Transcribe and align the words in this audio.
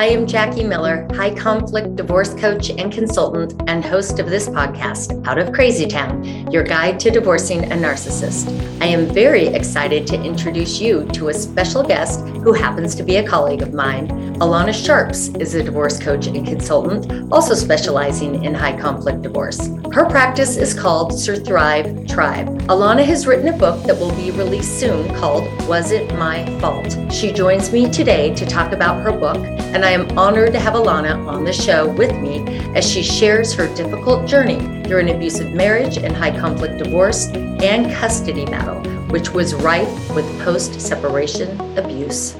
I 0.00 0.06
am 0.06 0.26
Jackie 0.26 0.64
Miller, 0.64 1.06
high 1.12 1.34
conflict 1.34 1.94
divorce 1.94 2.32
coach 2.32 2.70
and 2.70 2.90
consultant, 2.90 3.62
and 3.68 3.84
host 3.84 4.18
of 4.18 4.30
this 4.30 4.48
podcast, 4.48 5.26
Out 5.26 5.36
of 5.36 5.52
Crazy 5.52 5.86
Town, 5.86 6.24
your 6.50 6.62
guide 6.62 6.98
to 7.00 7.10
divorcing 7.10 7.64
a 7.64 7.76
narcissist. 7.76 8.48
I 8.80 8.86
am 8.86 9.12
very 9.12 9.48
excited 9.48 10.06
to 10.06 10.22
introduce 10.22 10.80
you 10.80 11.04
to 11.12 11.28
a 11.28 11.34
special 11.34 11.82
guest 11.82 12.20
who 12.20 12.54
happens 12.54 12.94
to 12.94 13.02
be 13.02 13.16
a 13.16 13.28
colleague 13.28 13.60
of 13.60 13.74
mine. 13.74 14.08
Alana 14.36 14.72
Sharps 14.72 15.28
is 15.38 15.54
a 15.54 15.62
divorce 15.62 15.98
coach 15.98 16.28
and 16.28 16.46
consultant, 16.46 17.30
also 17.30 17.52
specializing 17.52 18.42
in 18.42 18.54
high 18.54 18.80
conflict 18.80 19.20
divorce. 19.20 19.68
Her 19.92 20.06
practice 20.06 20.56
is 20.56 20.72
called 20.72 21.12
Sir 21.20 21.36
Thrive 21.36 22.06
Tribe. 22.06 22.48
Alana 22.68 23.04
has 23.04 23.26
written 23.26 23.48
a 23.48 23.58
book 23.58 23.84
that 23.84 23.98
will 23.98 24.16
be 24.16 24.30
released 24.30 24.80
soon 24.80 25.14
called 25.16 25.44
Was 25.68 25.90
It 25.90 26.10
My 26.14 26.46
Fault? 26.58 26.96
She 27.12 27.32
joins 27.32 27.70
me 27.70 27.90
today 27.90 28.34
to 28.34 28.46
talk 28.46 28.72
about 28.72 29.02
her 29.02 29.12
book 29.12 29.36
and 29.36 29.80
and 29.80 29.89
I 29.90 29.94
am 29.94 30.16
honored 30.16 30.52
to 30.52 30.60
have 30.60 30.74
Alana 30.74 31.26
on 31.26 31.42
the 31.42 31.52
show 31.52 31.88
with 31.88 32.14
me 32.14 32.44
as 32.76 32.88
she 32.88 33.02
shares 33.02 33.52
her 33.54 33.66
difficult 33.74 34.24
journey 34.24 34.84
through 34.84 35.00
an 35.00 35.08
abusive 35.08 35.50
marriage 35.50 35.98
and 35.98 36.14
high 36.14 36.30
conflict 36.30 36.78
divorce 36.78 37.26
and 37.26 37.92
custody 37.94 38.44
battle, 38.44 38.80
which 39.10 39.30
was 39.30 39.52
rife 39.52 40.14
with 40.14 40.24
post 40.44 40.80
separation 40.80 41.60
abuse. 41.76 42.36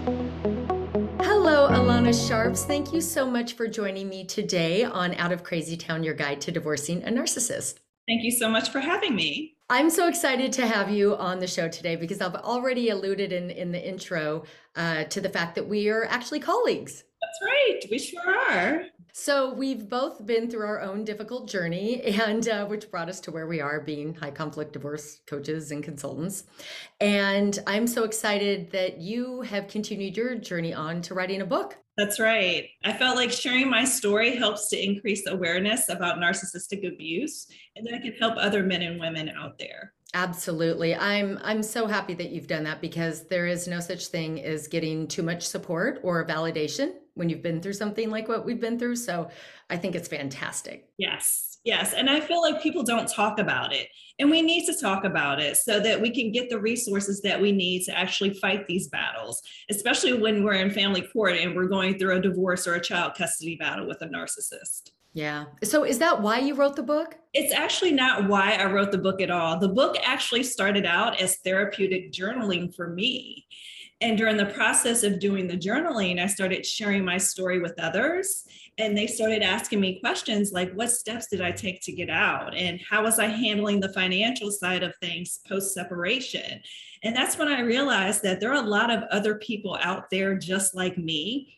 Hello, 1.23 1.69
Alana 1.71 2.15
Sharps. 2.15 2.65
Thank 2.65 2.93
you 2.93 3.01
so 3.01 3.29
much 3.29 3.55
for 3.55 3.67
joining 3.67 4.09
me 4.09 4.25
today 4.25 4.85
on 4.85 5.17
Out 5.17 5.33
of 5.33 5.43
Crazy 5.43 5.77
Town, 5.77 6.05
your 6.05 6.15
guide 6.15 6.41
to 6.43 6.53
divorcing 6.53 7.03
a 7.03 7.09
narcissist. 7.09 7.81
Thank 8.07 8.23
you 8.23 8.31
so 8.31 8.49
much 8.49 8.71
for 8.71 8.79
having 8.79 9.17
me. 9.17 9.57
I'm 9.69 9.91
so 9.91 10.07
excited 10.07 10.53
to 10.53 10.69
have 10.69 10.89
you 10.89 11.17
on 11.17 11.41
the 11.41 11.49
show 11.49 11.69
today 11.69 11.97
because 11.97 12.21
I've 12.21 12.37
already 12.37 12.91
alluded 12.91 13.33
in, 13.33 13.51
in 13.51 13.73
the 13.73 13.85
intro 13.85 14.45
uh, 14.77 15.03
to 15.05 15.21
the 15.21 15.29
fact 15.29 15.57
that 15.57 15.67
we 15.67 15.89
are 15.89 16.05
actually 16.05 16.39
colleagues. 16.39 17.03
That's 17.31 17.53
right. 17.53 17.81
We 17.91 17.99
sure 17.99 18.21
are. 18.29 18.85
So 19.13 19.53
we've 19.53 19.89
both 19.89 20.25
been 20.25 20.51
through 20.51 20.67
our 20.67 20.81
own 20.81 21.05
difficult 21.05 21.49
journey, 21.49 22.01
and 22.03 22.49
uh, 22.49 22.67
which 22.67 22.91
brought 22.91 23.09
us 23.09 23.21
to 23.21 23.31
where 23.31 23.47
we 23.47 23.61
are, 23.61 23.81
being 23.81 24.15
high 24.15 24.31
conflict 24.31 24.73
divorce 24.73 25.21
coaches 25.27 25.71
and 25.71 25.83
consultants. 25.83 26.45
And 27.01 27.59
I'm 27.67 27.87
so 27.87 28.05
excited 28.05 28.71
that 28.73 28.99
you 28.99 29.43
have 29.43 29.69
continued 29.69 30.17
your 30.17 30.37
journey 30.37 30.73
on 30.73 31.03
to 31.03 31.15
writing 31.15 31.41
a 31.41 31.47
book. 31.47 31.77
That's 31.97 32.19
right. 32.19 32.69
I 32.85 32.93
felt 32.93 33.17
like 33.17 33.31
sharing 33.31 33.69
my 33.69 33.85
story 33.85 34.37
helps 34.37 34.69
to 34.71 34.83
increase 34.83 35.27
awareness 35.27 35.89
about 35.89 36.19
narcissistic 36.19 36.87
abuse, 36.87 37.47
and 37.77 37.87
that 37.87 37.95
I 37.95 37.99
can 37.99 38.13
help 38.13 38.35
other 38.39 38.63
men 38.63 38.83
and 38.83 39.01
women 39.01 39.29
out 39.29 39.59
there. 39.59 39.93
Absolutely. 40.15 40.95
I'm 40.95 41.39
I'm 41.43 41.63
so 41.63 41.87
happy 41.87 42.15
that 42.15 42.31
you've 42.31 42.49
done 42.49 42.65
that 42.65 42.81
because 42.81 43.29
there 43.29 43.47
is 43.47 43.69
no 43.69 43.79
such 43.81 44.07
thing 44.09 44.43
as 44.43 44.67
getting 44.67 45.07
too 45.07 45.23
much 45.23 45.47
support 45.47 46.01
or 46.03 46.27
validation 46.27 46.95
when 47.15 47.29
you've 47.29 47.43
been 47.43 47.61
through 47.61 47.75
something 47.75 48.11
like 48.11 48.29
what 48.29 48.45
we've 48.45 48.61
been 48.61 48.79
through. 48.79 48.97
So 48.97 49.29
I 49.69 49.77
think 49.77 49.95
it's 49.95 50.09
fantastic. 50.09 50.89
Yes. 50.99 51.59
Yes. 51.65 51.93
And 51.93 52.09
I 52.09 52.21
feel 52.21 52.41
like 52.41 52.63
people 52.63 52.83
don't 52.83 53.09
talk 53.09 53.39
about 53.39 53.75
it. 53.75 53.89
And 54.19 54.31
we 54.31 54.43
need 54.43 54.67
to 54.67 54.79
talk 54.79 55.05
about 55.05 55.41
it 55.41 55.57
so 55.57 55.81
that 55.81 56.01
we 56.01 56.11
can 56.11 56.33
get 56.33 56.51
the 56.51 56.59
resources 56.59 57.21
that 57.23 57.41
we 57.41 57.53
need 57.53 57.85
to 57.85 57.99
actually 57.99 58.35
fight 58.35 58.67
these 58.67 58.89
battles, 58.89 59.43
especially 59.71 60.15
when 60.15 60.45
we're 60.45 60.55
in 60.55 60.71
family 60.71 61.03
court 61.03 61.37
and 61.37 61.55
we're 61.55 61.69
going 61.69 61.99
through 61.99 62.17
a 62.17 62.21
divorce 62.21 62.67
or 62.67 62.75
a 62.75 62.81
child 62.81 63.13
custody 63.17 63.57
battle 63.57 63.87
with 63.87 64.01
a 64.03 64.07
narcissist. 64.07 64.91
Yeah. 65.13 65.47
So 65.65 65.85
is 65.85 65.99
that 65.99 66.23
why 66.23 66.39
you 66.39 66.55
wrote 66.55 66.77
the 66.77 66.83
book? 66.83 67.17
It's 67.35 67.53
actually 67.53 67.93
not 67.93 68.29
why 68.29 68.53
I 68.53 68.67
wrote 68.67 68.93
the 68.93 68.99
book 68.99 69.21
at 69.21 69.31
all. 69.31 69.59
The 69.59 69.69
book 69.69 69.97
actually 70.03 70.45
started 70.45 70.87
out 70.87 71.21
as 71.21 71.39
therapeutic 71.39 72.13
journaling 72.13 72.75
for 72.75 72.91
me. 72.91 73.47
And 74.03 74.17
during 74.17 74.39
the 74.39 74.47
process 74.47 75.03
of 75.03 75.21
doing 75.21 75.47
the 75.47 75.59
journaling, 75.59 76.21
I 76.21 76.27
started 76.27 76.65
sharing 76.65 77.05
my 77.05 77.19
story 77.19 77.61
with 77.61 77.79
others. 77.79 78.45
And 78.79 78.97
they 78.97 79.07
started 79.07 79.43
asking 79.43 79.81
me 79.81 80.01
questions 80.01 80.53
like, 80.53 80.73
what 80.73 80.91
steps 80.91 81.27
did 81.27 81.43
I 81.43 81.53
take 81.53 81.83
to 81.83 81.93
get 81.93 82.09
out? 82.09 82.55
And 82.55 82.81
how 82.89 83.03
was 83.03 83.19
I 83.19 83.27
handling 83.27 83.79
the 83.79 83.93
financial 83.93 84.51
side 84.51 84.83
of 84.83 84.95
things 84.97 85.41
post 85.47 85.75
separation? 85.75 86.63
And 87.03 87.15
that's 87.15 87.37
when 87.37 87.49
I 87.49 87.61
realized 87.61 88.23
that 88.23 88.41
there 88.41 88.53
are 88.53 88.65
a 88.65 88.69
lot 88.69 88.91
of 88.91 89.03
other 89.11 89.35
people 89.35 89.79
out 89.83 90.09
there 90.11 90.35
just 90.35 90.75
like 90.75 90.97
me 90.97 91.55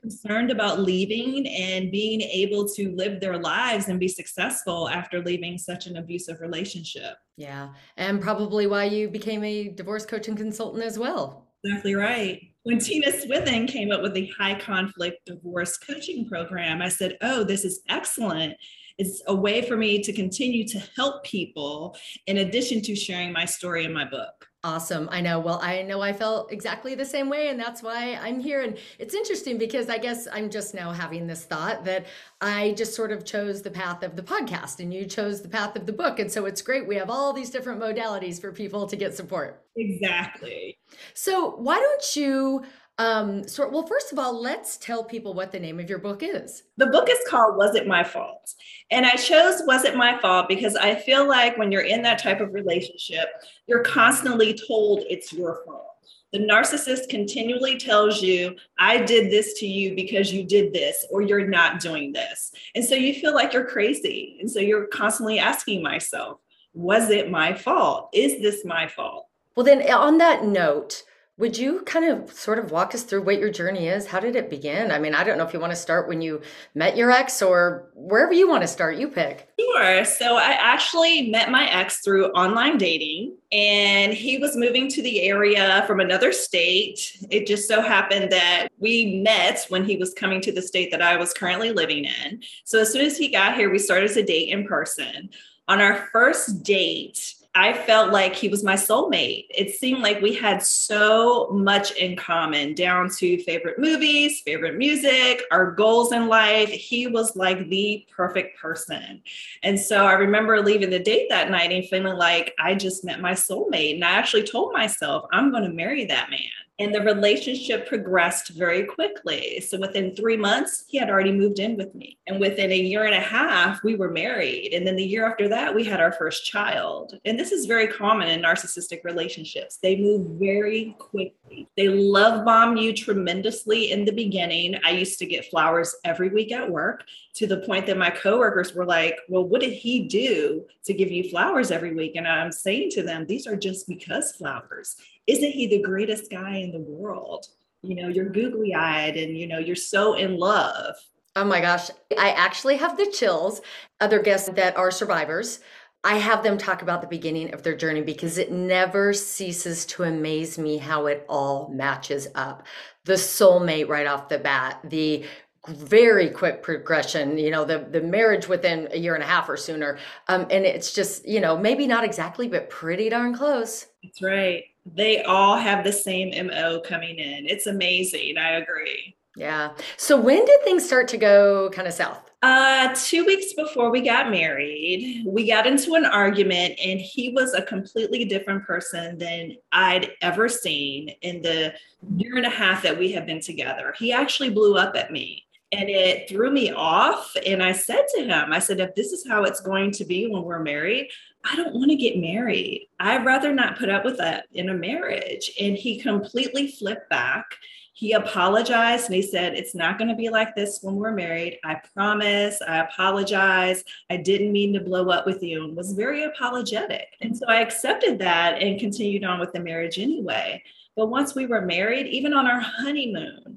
concerned 0.00 0.50
about 0.50 0.80
leaving 0.80 1.46
and 1.48 1.90
being 1.90 2.20
able 2.20 2.66
to 2.66 2.94
live 2.94 3.20
their 3.20 3.36
lives 3.36 3.88
and 3.88 4.00
be 4.00 4.08
successful 4.08 4.88
after 4.88 5.22
leaving 5.22 5.58
such 5.58 5.86
an 5.86 5.96
abusive 5.96 6.40
relationship. 6.40 7.16
Yeah. 7.36 7.70
And 7.96 8.20
probably 8.20 8.66
why 8.66 8.84
you 8.84 9.08
became 9.08 9.44
a 9.44 9.68
divorce 9.68 10.06
coach 10.06 10.28
and 10.28 10.36
consultant 10.36 10.84
as 10.84 10.98
well. 10.98 11.49
Exactly 11.64 11.94
right. 11.94 12.40
When 12.62 12.78
Tina 12.78 13.10
Swithin 13.12 13.66
came 13.66 13.90
up 13.90 14.02
with 14.02 14.14
the 14.14 14.30
high 14.38 14.58
conflict 14.58 15.26
divorce 15.26 15.76
coaching 15.76 16.28
program, 16.28 16.82
I 16.82 16.88
said, 16.88 17.16
Oh, 17.22 17.42
this 17.44 17.64
is 17.64 17.80
excellent. 17.88 18.54
It's 18.98 19.22
a 19.26 19.34
way 19.34 19.62
for 19.62 19.76
me 19.76 20.02
to 20.02 20.12
continue 20.12 20.66
to 20.68 20.82
help 20.96 21.24
people 21.24 21.96
in 22.26 22.38
addition 22.38 22.82
to 22.82 22.94
sharing 22.94 23.32
my 23.32 23.46
story 23.46 23.84
in 23.84 23.92
my 23.92 24.04
book. 24.04 24.49
Awesome. 24.62 25.08
I 25.10 25.22
know. 25.22 25.40
Well, 25.40 25.58
I 25.62 25.80
know 25.80 26.02
I 26.02 26.12
felt 26.12 26.52
exactly 26.52 26.94
the 26.94 27.04
same 27.06 27.30
way, 27.30 27.48
and 27.48 27.58
that's 27.58 27.82
why 27.82 28.18
I'm 28.20 28.38
here. 28.40 28.60
And 28.62 28.76
it's 28.98 29.14
interesting 29.14 29.56
because 29.56 29.88
I 29.88 29.96
guess 29.96 30.28
I'm 30.30 30.50
just 30.50 30.74
now 30.74 30.92
having 30.92 31.26
this 31.26 31.44
thought 31.44 31.84
that 31.86 32.04
I 32.42 32.72
just 32.76 32.94
sort 32.94 33.10
of 33.10 33.24
chose 33.24 33.62
the 33.62 33.70
path 33.70 34.02
of 34.02 34.16
the 34.16 34.22
podcast 34.22 34.80
and 34.80 34.92
you 34.92 35.06
chose 35.06 35.40
the 35.40 35.48
path 35.48 35.76
of 35.76 35.86
the 35.86 35.94
book. 35.94 36.18
And 36.18 36.30
so 36.30 36.44
it's 36.44 36.60
great. 36.60 36.86
We 36.86 36.96
have 36.96 37.08
all 37.08 37.32
these 37.32 37.48
different 37.48 37.80
modalities 37.80 38.38
for 38.38 38.52
people 38.52 38.86
to 38.86 38.96
get 38.96 39.14
support. 39.14 39.64
Exactly. 39.76 40.76
So, 41.14 41.56
why 41.56 41.76
don't 41.76 42.16
you 42.16 42.62
um, 42.98 43.48
so, 43.48 43.68
well, 43.70 43.86
first 43.86 44.12
of 44.12 44.18
all, 44.18 44.38
let's 44.40 44.76
tell 44.76 45.02
people 45.02 45.32
what 45.32 45.52
the 45.52 45.58
name 45.58 45.80
of 45.80 45.88
your 45.88 45.98
book 45.98 46.22
is. 46.22 46.64
The 46.76 46.86
book 46.86 47.08
is 47.10 47.18
called 47.26 47.56
Was 47.56 47.74
It 47.74 47.86
My 47.86 48.04
Fault? 48.04 48.54
And 48.90 49.06
I 49.06 49.16
chose 49.16 49.62
Was 49.66 49.84
It 49.84 49.96
My 49.96 50.20
Fault 50.20 50.48
because 50.48 50.76
I 50.76 50.94
feel 50.94 51.26
like 51.26 51.56
when 51.56 51.72
you're 51.72 51.80
in 51.82 52.02
that 52.02 52.18
type 52.18 52.40
of 52.40 52.52
relationship, 52.52 53.28
you're 53.66 53.82
constantly 53.84 54.58
told 54.68 55.04
it's 55.08 55.32
your 55.32 55.62
fault. 55.64 55.86
The 56.32 56.38
narcissist 56.40 57.08
continually 57.08 57.76
tells 57.76 58.22
you, 58.22 58.54
I 58.78 58.98
did 58.98 59.32
this 59.32 59.58
to 59.60 59.66
you 59.66 59.96
because 59.96 60.32
you 60.32 60.44
did 60.44 60.72
this, 60.72 61.04
or 61.10 61.22
you're 61.22 61.48
not 61.48 61.80
doing 61.80 62.12
this. 62.12 62.52
And 62.74 62.84
so 62.84 62.94
you 62.94 63.14
feel 63.14 63.34
like 63.34 63.52
you're 63.52 63.64
crazy. 63.64 64.36
And 64.40 64.48
so 64.48 64.60
you're 64.60 64.86
constantly 64.86 65.40
asking 65.40 65.82
myself, 65.82 66.38
was 66.72 67.10
it 67.10 67.30
my 67.30 67.54
fault? 67.54 68.10
Is 68.12 68.40
this 68.40 68.64
my 68.64 68.86
fault? 68.86 69.26
Well, 69.56 69.66
then, 69.66 69.82
on 69.90 70.18
that 70.18 70.44
note, 70.44 71.02
would 71.40 71.56
you 71.56 71.80
kind 71.84 72.04
of 72.04 72.30
sort 72.30 72.58
of 72.58 72.70
walk 72.70 72.94
us 72.94 73.02
through 73.02 73.22
what 73.22 73.38
your 73.38 73.50
journey 73.50 73.88
is? 73.88 74.06
How 74.06 74.20
did 74.20 74.36
it 74.36 74.50
begin? 74.50 74.90
I 74.90 74.98
mean, 74.98 75.14
I 75.14 75.24
don't 75.24 75.38
know 75.38 75.46
if 75.46 75.54
you 75.54 75.58
want 75.58 75.72
to 75.72 75.76
start 75.76 76.06
when 76.06 76.20
you 76.20 76.42
met 76.74 76.98
your 76.98 77.10
ex 77.10 77.40
or 77.40 77.88
wherever 77.94 78.34
you 78.34 78.46
want 78.46 78.60
to 78.60 78.68
start, 78.68 78.98
you 78.98 79.08
pick. 79.08 79.48
Sure. 79.58 80.04
So 80.04 80.36
I 80.36 80.50
actually 80.50 81.30
met 81.30 81.50
my 81.50 81.66
ex 81.70 82.02
through 82.04 82.26
online 82.32 82.76
dating, 82.76 83.38
and 83.52 84.12
he 84.12 84.36
was 84.36 84.54
moving 84.54 84.86
to 84.90 85.00
the 85.02 85.22
area 85.22 85.82
from 85.86 86.00
another 86.00 86.30
state. 86.30 87.16
It 87.30 87.46
just 87.46 87.66
so 87.66 87.80
happened 87.80 88.30
that 88.32 88.68
we 88.78 89.22
met 89.24 89.64
when 89.70 89.86
he 89.86 89.96
was 89.96 90.12
coming 90.12 90.42
to 90.42 90.52
the 90.52 90.60
state 90.60 90.90
that 90.90 91.00
I 91.00 91.16
was 91.16 91.32
currently 91.32 91.72
living 91.72 92.04
in. 92.04 92.42
So 92.64 92.80
as 92.80 92.92
soon 92.92 93.06
as 93.06 93.16
he 93.16 93.28
got 93.28 93.56
here, 93.56 93.70
we 93.70 93.78
started 93.78 94.12
to 94.12 94.22
date 94.22 94.50
in 94.50 94.66
person. 94.66 95.30
On 95.68 95.80
our 95.80 96.06
first 96.12 96.64
date, 96.64 97.34
I 97.54 97.72
felt 97.72 98.12
like 98.12 98.36
he 98.36 98.48
was 98.48 98.62
my 98.62 98.74
soulmate. 98.74 99.46
It 99.50 99.74
seemed 99.74 100.02
like 100.02 100.20
we 100.20 100.32
had 100.32 100.62
so 100.62 101.48
much 101.50 101.90
in 101.92 102.14
common, 102.16 102.74
down 102.74 103.10
to 103.16 103.42
favorite 103.42 103.76
movies, 103.76 104.40
favorite 104.42 104.76
music, 104.76 105.42
our 105.50 105.72
goals 105.72 106.12
in 106.12 106.28
life. 106.28 106.68
He 106.68 107.08
was 107.08 107.34
like 107.34 107.68
the 107.68 108.06
perfect 108.14 108.56
person. 108.60 109.20
And 109.64 109.80
so 109.80 110.06
I 110.06 110.12
remember 110.12 110.62
leaving 110.62 110.90
the 110.90 111.00
date 111.00 111.28
that 111.30 111.50
night 111.50 111.72
and 111.72 111.84
feeling 111.88 112.14
like 112.16 112.54
I 112.60 112.76
just 112.76 113.04
met 113.04 113.20
my 113.20 113.32
soulmate. 113.32 113.94
And 113.94 114.04
I 114.04 114.12
actually 114.12 114.44
told 114.44 114.72
myself, 114.72 115.26
I'm 115.32 115.50
going 115.50 115.64
to 115.64 115.70
marry 115.70 116.04
that 116.04 116.30
man. 116.30 116.40
And 116.80 116.94
the 116.94 117.02
relationship 117.02 117.86
progressed 117.86 118.48
very 118.48 118.84
quickly. 118.84 119.60
So 119.60 119.78
within 119.78 120.16
three 120.16 120.38
months, 120.38 120.84
he 120.88 120.96
had 120.96 121.10
already 121.10 121.30
moved 121.30 121.58
in 121.58 121.76
with 121.76 121.94
me. 121.94 122.18
And 122.26 122.40
within 122.40 122.72
a 122.72 122.76
year 122.76 123.04
and 123.04 123.14
a 123.14 123.20
half, 123.20 123.84
we 123.84 123.96
were 123.96 124.10
married. 124.10 124.72
And 124.72 124.86
then 124.86 124.96
the 124.96 125.04
year 125.04 125.30
after 125.30 125.46
that, 125.48 125.74
we 125.74 125.84
had 125.84 126.00
our 126.00 126.12
first 126.12 126.46
child. 126.46 127.18
And 127.26 127.38
this 127.38 127.52
is 127.52 127.66
very 127.66 127.86
common 127.86 128.28
in 128.28 128.40
narcissistic 128.40 129.04
relationships. 129.04 129.76
They 129.82 129.96
move 129.96 130.40
very 130.40 130.96
quickly. 130.98 131.68
They 131.76 131.88
love 131.88 132.46
bomb 132.46 132.78
you 132.78 132.94
tremendously 132.94 133.90
in 133.90 134.06
the 134.06 134.12
beginning. 134.12 134.76
I 134.82 134.92
used 134.92 135.18
to 135.18 135.26
get 135.26 135.50
flowers 135.50 135.94
every 136.06 136.30
week 136.30 136.50
at 136.50 136.70
work 136.70 137.04
to 137.34 137.46
the 137.46 137.58
point 137.58 137.86
that 137.86 137.98
my 137.98 138.08
coworkers 138.08 138.74
were 138.74 138.86
like, 138.86 139.18
Well, 139.28 139.44
what 139.44 139.60
did 139.60 139.72
he 139.74 140.08
do 140.08 140.64
to 140.84 140.94
give 140.94 141.10
you 141.10 141.28
flowers 141.28 141.70
every 141.70 141.94
week? 141.94 142.16
And 142.16 142.26
I'm 142.26 142.52
saying 142.52 142.90
to 142.92 143.02
them, 143.02 143.26
These 143.26 143.46
are 143.46 143.56
just 143.56 143.86
because 143.86 144.32
flowers 144.32 144.96
isn't 145.30 145.52
he 145.52 145.66
the 145.66 145.82
greatest 145.82 146.30
guy 146.30 146.56
in 146.56 146.72
the 146.72 146.80
world? 146.80 147.46
You 147.82 147.94
know, 147.94 148.08
you're 148.08 148.28
googly 148.28 148.74
eyed 148.74 149.16
and, 149.16 149.36
you 149.36 149.46
know, 149.46 149.58
you're 149.58 149.76
so 149.76 150.14
in 150.14 150.36
love. 150.36 150.96
Oh 151.36 151.44
my 151.44 151.60
gosh. 151.60 151.90
I 152.18 152.30
actually 152.30 152.76
have 152.76 152.96
the 152.96 153.06
chills. 153.06 153.60
Other 154.00 154.20
guests 154.20 154.50
that 154.50 154.76
are 154.76 154.90
survivors 154.90 155.60
I 156.02 156.16
have 156.16 156.42
them 156.42 156.56
talk 156.56 156.80
about 156.80 157.02
the 157.02 157.08
beginning 157.08 157.52
of 157.52 157.62
their 157.62 157.76
journey 157.76 158.00
because 158.00 158.38
it 158.38 158.50
never 158.50 159.12
ceases 159.12 159.84
to 159.86 160.04
amaze 160.04 160.58
me 160.58 160.78
how 160.78 161.06
it 161.06 161.26
all 161.28 161.68
matches 161.68 162.28
up. 162.34 162.66
The 163.04 163.14
soulmate 163.14 163.88
right 163.88 164.06
off 164.06 164.28
the 164.28 164.38
bat, 164.38 164.80
the 164.84 165.24
very 165.68 166.30
quick 166.30 166.62
progression 166.62 167.36
you 167.36 167.50
know 167.50 167.66
the 167.66 167.80
the 167.90 168.00
marriage 168.00 168.48
within 168.48 168.88
a 168.92 168.96
year 168.96 169.14
and 169.14 169.22
a 169.22 169.26
half 169.26 169.46
or 169.46 169.58
sooner 169.58 169.98
um 170.28 170.46
and 170.50 170.64
it's 170.64 170.94
just 170.94 171.28
you 171.28 171.38
know 171.38 171.54
maybe 171.54 171.86
not 171.86 172.02
exactly 172.02 172.48
but 172.48 172.70
pretty 172.70 173.10
darn 173.10 173.34
close 173.34 173.86
that's 174.02 174.22
right 174.22 174.64
they 174.94 175.22
all 175.22 175.56
have 175.56 175.84
the 175.84 175.92
same 175.92 176.30
mo 176.46 176.80
coming 176.80 177.18
in. 177.18 177.46
It's 177.46 177.66
amazing. 177.66 178.38
I 178.38 178.52
agree. 178.52 179.16
Yeah. 179.36 179.70
So 179.96 180.20
when 180.20 180.44
did 180.44 180.62
things 180.64 180.84
start 180.84 181.08
to 181.08 181.16
go 181.16 181.70
kind 181.70 181.86
of 181.86 181.94
south? 181.94 182.30
Uh, 182.42 182.94
two 182.94 183.24
weeks 183.26 183.52
before 183.52 183.90
we 183.90 184.00
got 184.00 184.30
married, 184.30 185.24
we 185.26 185.46
got 185.46 185.66
into 185.66 185.94
an 185.94 186.06
argument, 186.06 186.74
and 186.82 186.98
he 186.98 187.32
was 187.32 187.52
a 187.52 187.62
completely 187.62 188.24
different 188.24 188.64
person 188.66 189.18
than 189.18 189.52
I'd 189.72 190.12
ever 190.22 190.48
seen 190.48 191.10
in 191.20 191.42
the 191.42 191.74
year 192.16 192.36
and 192.36 192.46
a 192.46 192.50
half 192.50 192.82
that 192.82 192.98
we 192.98 193.12
have 193.12 193.26
been 193.26 193.42
together. 193.42 193.94
He 193.98 194.10
actually 194.10 194.48
blew 194.48 194.76
up 194.76 194.96
at 194.96 195.12
me 195.12 195.44
and 195.72 195.88
it 195.88 196.28
threw 196.28 196.50
me 196.50 196.72
off. 196.72 197.36
And 197.46 197.62
I 197.62 197.72
said 197.72 198.04
to 198.16 198.24
him, 198.24 198.52
I 198.52 198.58
said, 198.58 198.80
if 198.80 198.94
this 198.94 199.12
is 199.12 199.26
how 199.26 199.44
it's 199.44 199.60
going 199.60 199.92
to 199.92 200.04
be 200.04 200.26
when 200.26 200.42
we're 200.42 200.62
married, 200.62 201.10
I 201.44 201.56
don't 201.56 201.74
want 201.74 201.90
to 201.90 201.96
get 201.96 202.18
married. 202.18 202.88
I'd 202.98 203.24
rather 203.24 203.54
not 203.54 203.78
put 203.78 203.88
up 203.88 204.04
with 204.04 204.18
that 204.18 204.46
in 204.52 204.68
a 204.68 204.74
marriage. 204.74 205.52
And 205.60 205.76
he 205.76 206.00
completely 206.00 206.68
flipped 206.68 207.08
back. 207.08 207.44
He 207.92 208.12
apologized 208.12 209.06
and 209.06 209.14
he 209.14 209.22
said, 209.22 209.54
It's 209.54 209.74
not 209.74 209.98
going 209.98 210.08
to 210.08 210.16
be 210.16 210.30
like 210.30 210.54
this 210.54 210.80
when 210.82 210.96
we're 210.96 211.12
married. 211.12 211.58
I 211.64 211.76
promise. 211.94 212.60
I 212.66 212.78
apologize. 212.78 213.84
I 214.08 214.16
didn't 214.16 214.52
mean 214.52 214.72
to 214.72 214.80
blow 214.80 215.08
up 215.10 215.26
with 215.26 215.42
you 215.42 215.64
and 215.64 215.76
was 215.76 215.92
very 215.92 216.24
apologetic. 216.24 217.08
And 217.20 217.36
so 217.36 217.46
I 217.46 217.56
accepted 217.56 218.18
that 218.20 218.60
and 218.60 218.80
continued 218.80 219.24
on 219.24 219.38
with 219.38 219.52
the 219.52 219.60
marriage 219.60 219.98
anyway. 219.98 220.62
But 220.96 221.08
once 221.08 221.34
we 221.34 221.46
were 221.46 221.60
married, 221.60 222.06
even 222.06 222.32
on 222.32 222.46
our 222.46 222.60
honeymoon, 222.60 223.49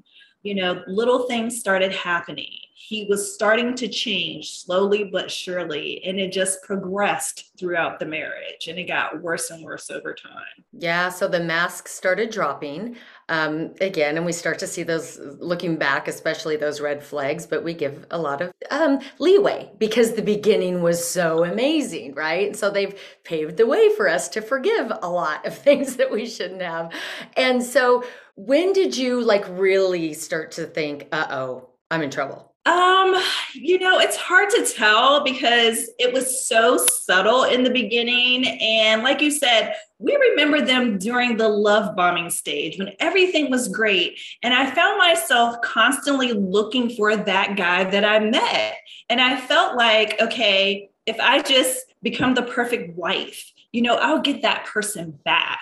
you 0.44 0.54
know, 0.54 0.82
little 0.86 1.26
things 1.26 1.58
started 1.58 1.90
happening. 1.90 2.50
He 2.76 3.06
was 3.08 3.32
starting 3.32 3.76
to 3.76 3.88
change 3.88 4.50
slowly 4.50 5.04
but 5.04 5.30
surely, 5.30 6.02
and 6.04 6.18
it 6.18 6.32
just 6.32 6.60
progressed 6.64 7.52
throughout 7.56 8.00
the 8.00 8.04
marriage 8.04 8.66
and 8.68 8.78
it 8.78 8.88
got 8.88 9.22
worse 9.22 9.50
and 9.50 9.64
worse 9.64 9.90
over 9.90 10.12
time. 10.12 10.64
Yeah. 10.72 11.08
So 11.08 11.28
the 11.28 11.38
mask 11.38 11.86
started 11.86 12.30
dropping 12.30 12.96
um, 13.28 13.72
again, 13.80 14.16
and 14.16 14.26
we 14.26 14.32
start 14.32 14.58
to 14.58 14.66
see 14.66 14.82
those 14.82 15.18
looking 15.38 15.76
back, 15.76 16.08
especially 16.08 16.56
those 16.56 16.80
red 16.80 17.02
flags, 17.02 17.46
but 17.46 17.62
we 17.62 17.74
give 17.74 18.04
a 18.10 18.18
lot 18.18 18.40
of 18.42 18.52
um, 18.72 18.98
leeway 19.18 19.70
because 19.78 20.12
the 20.12 20.22
beginning 20.22 20.82
was 20.82 21.06
so 21.06 21.44
amazing, 21.44 22.14
right? 22.14 22.56
So 22.56 22.70
they've 22.70 22.98
paved 23.22 23.56
the 23.56 23.66
way 23.66 23.94
for 23.94 24.08
us 24.08 24.28
to 24.30 24.42
forgive 24.42 24.92
a 25.00 25.08
lot 25.08 25.46
of 25.46 25.56
things 25.58 25.96
that 25.96 26.10
we 26.10 26.26
shouldn't 26.26 26.62
have. 26.62 26.92
And 27.36 27.62
so 27.62 28.04
when 28.34 28.72
did 28.72 28.96
you 28.96 29.22
like 29.22 29.44
really 29.48 30.12
start 30.12 30.52
to 30.52 30.66
think, 30.66 31.06
uh 31.12 31.26
oh, 31.30 31.70
I'm 31.90 32.02
in 32.02 32.10
trouble? 32.10 32.53
Um, 32.66 33.14
you 33.52 33.78
know, 33.78 33.98
it's 33.98 34.16
hard 34.16 34.48
to 34.50 34.64
tell 34.64 35.22
because 35.22 35.90
it 35.98 36.14
was 36.14 36.46
so 36.48 36.78
subtle 36.78 37.44
in 37.44 37.62
the 37.62 37.70
beginning. 37.70 38.46
And 38.46 39.02
like 39.02 39.20
you 39.20 39.30
said, 39.30 39.74
we 39.98 40.16
remember 40.16 40.62
them 40.62 40.98
during 40.98 41.36
the 41.36 41.48
love 41.48 41.94
bombing 41.94 42.30
stage 42.30 42.78
when 42.78 42.92
everything 43.00 43.50
was 43.50 43.68
great. 43.68 44.18
And 44.42 44.54
I 44.54 44.70
found 44.70 44.96
myself 44.96 45.60
constantly 45.62 46.32
looking 46.32 46.88
for 46.88 47.14
that 47.14 47.56
guy 47.56 47.84
that 47.84 48.04
I 48.04 48.18
met. 48.20 48.76
And 49.10 49.20
I 49.20 49.38
felt 49.38 49.76
like, 49.76 50.18
okay, 50.20 50.88
if 51.04 51.20
I 51.20 51.42
just 51.42 51.92
become 52.02 52.34
the 52.34 52.42
perfect 52.42 52.96
wife, 52.96 53.52
you 53.72 53.82
know, 53.82 53.96
I'll 53.96 54.20
get 54.20 54.42
that 54.42 54.64
person 54.66 55.18
back. 55.24 55.60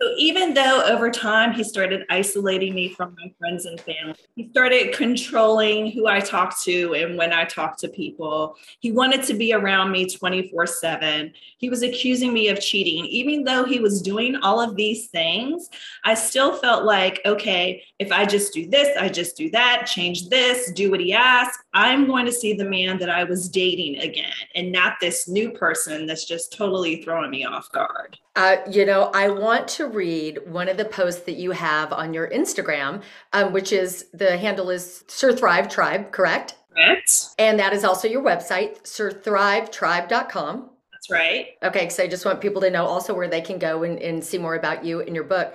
So 0.00 0.14
even 0.16 0.54
though 0.54 0.82
over 0.86 1.10
time 1.10 1.52
he 1.52 1.62
started 1.62 2.06
isolating 2.08 2.74
me 2.74 2.88
from 2.88 3.14
my 3.18 3.30
friends 3.38 3.66
and 3.66 3.78
family, 3.80 4.14
he 4.34 4.48
started 4.50 4.94
controlling 4.94 5.90
who 5.90 6.06
I 6.06 6.20
talked 6.20 6.62
to 6.62 6.94
and 6.94 7.18
when 7.18 7.34
I 7.34 7.44
talked 7.44 7.80
to 7.80 7.88
people. 7.88 8.56
He 8.78 8.92
wanted 8.92 9.22
to 9.24 9.34
be 9.34 9.52
around 9.52 9.90
me 9.90 10.08
24 10.08 10.66
7. 10.66 11.32
He 11.58 11.68
was 11.68 11.82
accusing 11.82 12.32
me 12.32 12.48
of 12.48 12.60
cheating. 12.60 13.04
Even 13.06 13.44
though 13.44 13.64
he 13.64 13.78
was 13.78 14.00
doing 14.00 14.36
all 14.36 14.58
of 14.58 14.74
these 14.74 15.08
things, 15.08 15.68
I 16.04 16.14
still 16.14 16.56
felt 16.56 16.84
like, 16.84 17.20
okay, 17.26 17.82
if 17.98 18.10
I 18.10 18.24
just 18.24 18.54
do 18.54 18.66
this, 18.70 18.96
I 18.96 19.10
just 19.10 19.36
do 19.36 19.50
that, 19.50 19.86
change 19.86 20.30
this, 20.30 20.72
do 20.72 20.90
what 20.90 21.00
he 21.00 21.12
asked, 21.12 21.60
I'm 21.74 22.06
going 22.06 22.24
to 22.26 22.32
see 22.32 22.54
the 22.54 22.64
man 22.64 22.98
that 22.98 23.10
I 23.10 23.24
was 23.24 23.48
dating 23.48 23.98
again 23.98 24.32
and 24.54 24.72
not 24.72 24.94
this 25.00 25.28
new 25.28 25.50
person 25.50 26.06
that's 26.06 26.24
just 26.24 26.52
totally 26.52 27.02
throwing 27.02 27.30
me 27.30 27.44
off 27.44 27.70
guard. 27.70 28.18
Uh, 28.36 28.56
you 28.70 28.86
know, 28.86 29.10
I 29.12 29.28
want 29.28 29.68
to 29.68 29.86
read 29.94 30.38
one 30.46 30.68
of 30.68 30.76
the 30.76 30.84
posts 30.84 31.22
that 31.22 31.36
you 31.36 31.52
have 31.52 31.92
on 31.92 32.14
your 32.14 32.28
Instagram, 32.28 33.02
um, 33.32 33.52
which 33.52 33.72
is 33.72 34.06
the 34.12 34.36
handle 34.38 34.70
is 34.70 35.04
Sir 35.08 35.32
Thrive 35.32 35.68
Tribe, 35.68 36.12
correct? 36.12 36.56
Correct. 36.74 37.28
And 37.38 37.58
that 37.58 37.72
is 37.72 37.84
also 37.84 38.08
your 38.08 38.22
website, 38.22 38.82
sirthrivetribe.com. 38.82 40.70
That's 40.92 41.10
right. 41.10 41.46
Okay, 41.62 41.88
so 41.88 42.02
I 42.02 42.08
just 42.08 42.24
want 42.24 42.40
people 42.40 42.60
to 42.60 42.70
know 42.70 42.84
also 42.84 43.14
where 43.14 43.28
they 43.28 43.40
can 43.40 43.58
go 43.58 43.82
and, 43.82 43.98
and 43.98 44.22
see 44.22 44.38
more 44.38 44.54
about 44.54 44.84
you 44.84 45.00
and 45.00 45.14
your 45.14 45.24
book. 45.24 45.54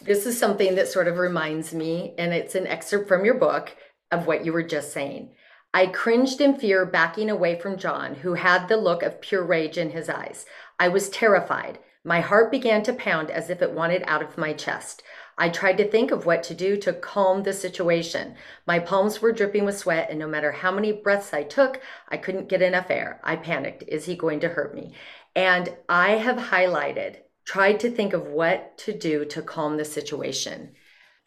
This 0.00 0.26
is 0.26 0.38
something 0.38 0.76
that 0.76 0.88
sort 0.88 1.08
of 1.08 1.18
reminds 1.18 1.74
me, 1.74 2.14
and 2.18 2.32
it's 2.32 2.54
an 2.54 2.66
excerpt 2.66 3.08
from 3.08 3.24
your 3.24 3.34
book 3.34 3.74
of 4.12 4.26
what 4.26 4.44
you 4.44 4.52
were 4.52 4.62
just 4.62 4.92
saying. 4.92 5.30
I 5.74 5.86
cringed 5.86 6.40
in 6.40 6.56
fear, 6.56 6.86
backing 6.86 7.28
away 7.28 7.58
from 7.58 7.76
John, 7.76 8.14
who 8.14 8.34
had 8.34 8.68
the 8.68 8.76
look 8.76 9.02
of 9.02 9.20
pure 9.20 9.44
rage 9.44 9.76
in 9.76 9.90
his 9.90 10.08
eyes. 10.08 10.46
I 10.78 10.88
was 10.88 11.10
terrified. 11.10 11.78
My 12.08 12.20
heart 12.22 12.50
began 12.50 12.82
to 12.84 12.94
pound 12.94 13.30
as 13.30 13.50
if 13.50 13.60
it 13.60 13.72
wanted 13.72 14.02
out 14.06 14.22
of 14.22 14.38
my 14.38 14.54
chest. 14.54 15.02
I 15.36 15.50
tried 15.50 15.76
to 15.76 15.86
think 15.86 16.10
of 16.10 16.24
what 16.24 16.42
to 16.44 16.54
do 16.54 16.78
to 16.78 16.94
calm 16.94 17.42
the 17.42 17.52
situation. 17.52 18.34
My 18.66 18.78
palms 18.78 19.20
were 19.20 19.30
dripping 19.30 19.66
with 19.66 19.76
sweat, 19.76 20.08
and 20.08 20.18
no 20.18 20.26
matter 20.26 20.50
how 20.50 20.72
many 20.72 20.90
breaths 20.90 21.34
I 21.34 21.42
took, 21.42 21.82
I 22.08 22.16
couldn't 22.16 22.48
get 22.48 22.62
enough 22.62 22.86
air. 22.88 23.20
I 23.22 23.36
panicked. 23.36 23.84
Is 23.86 24.06
he 24.06 24.16
going 24.16 24.40
to 24.40 24.48
hurt 24.48 24.74
me? 24.74 24.94
And 25.36 25.76
I 25.86 26.12
have 26.12 26.38
highlighted, 26.38 27.16
tried 27.44 27.78
to 27.80 27.90
think 27.90 28.14
of 28.14 28.26
what 28.26 28.78
to 28.78 28.96
do 28.96 29.26
to 29.26 29.42
calm 29.42 29.76
the 29.76 29.84
situation. 29.84 30.70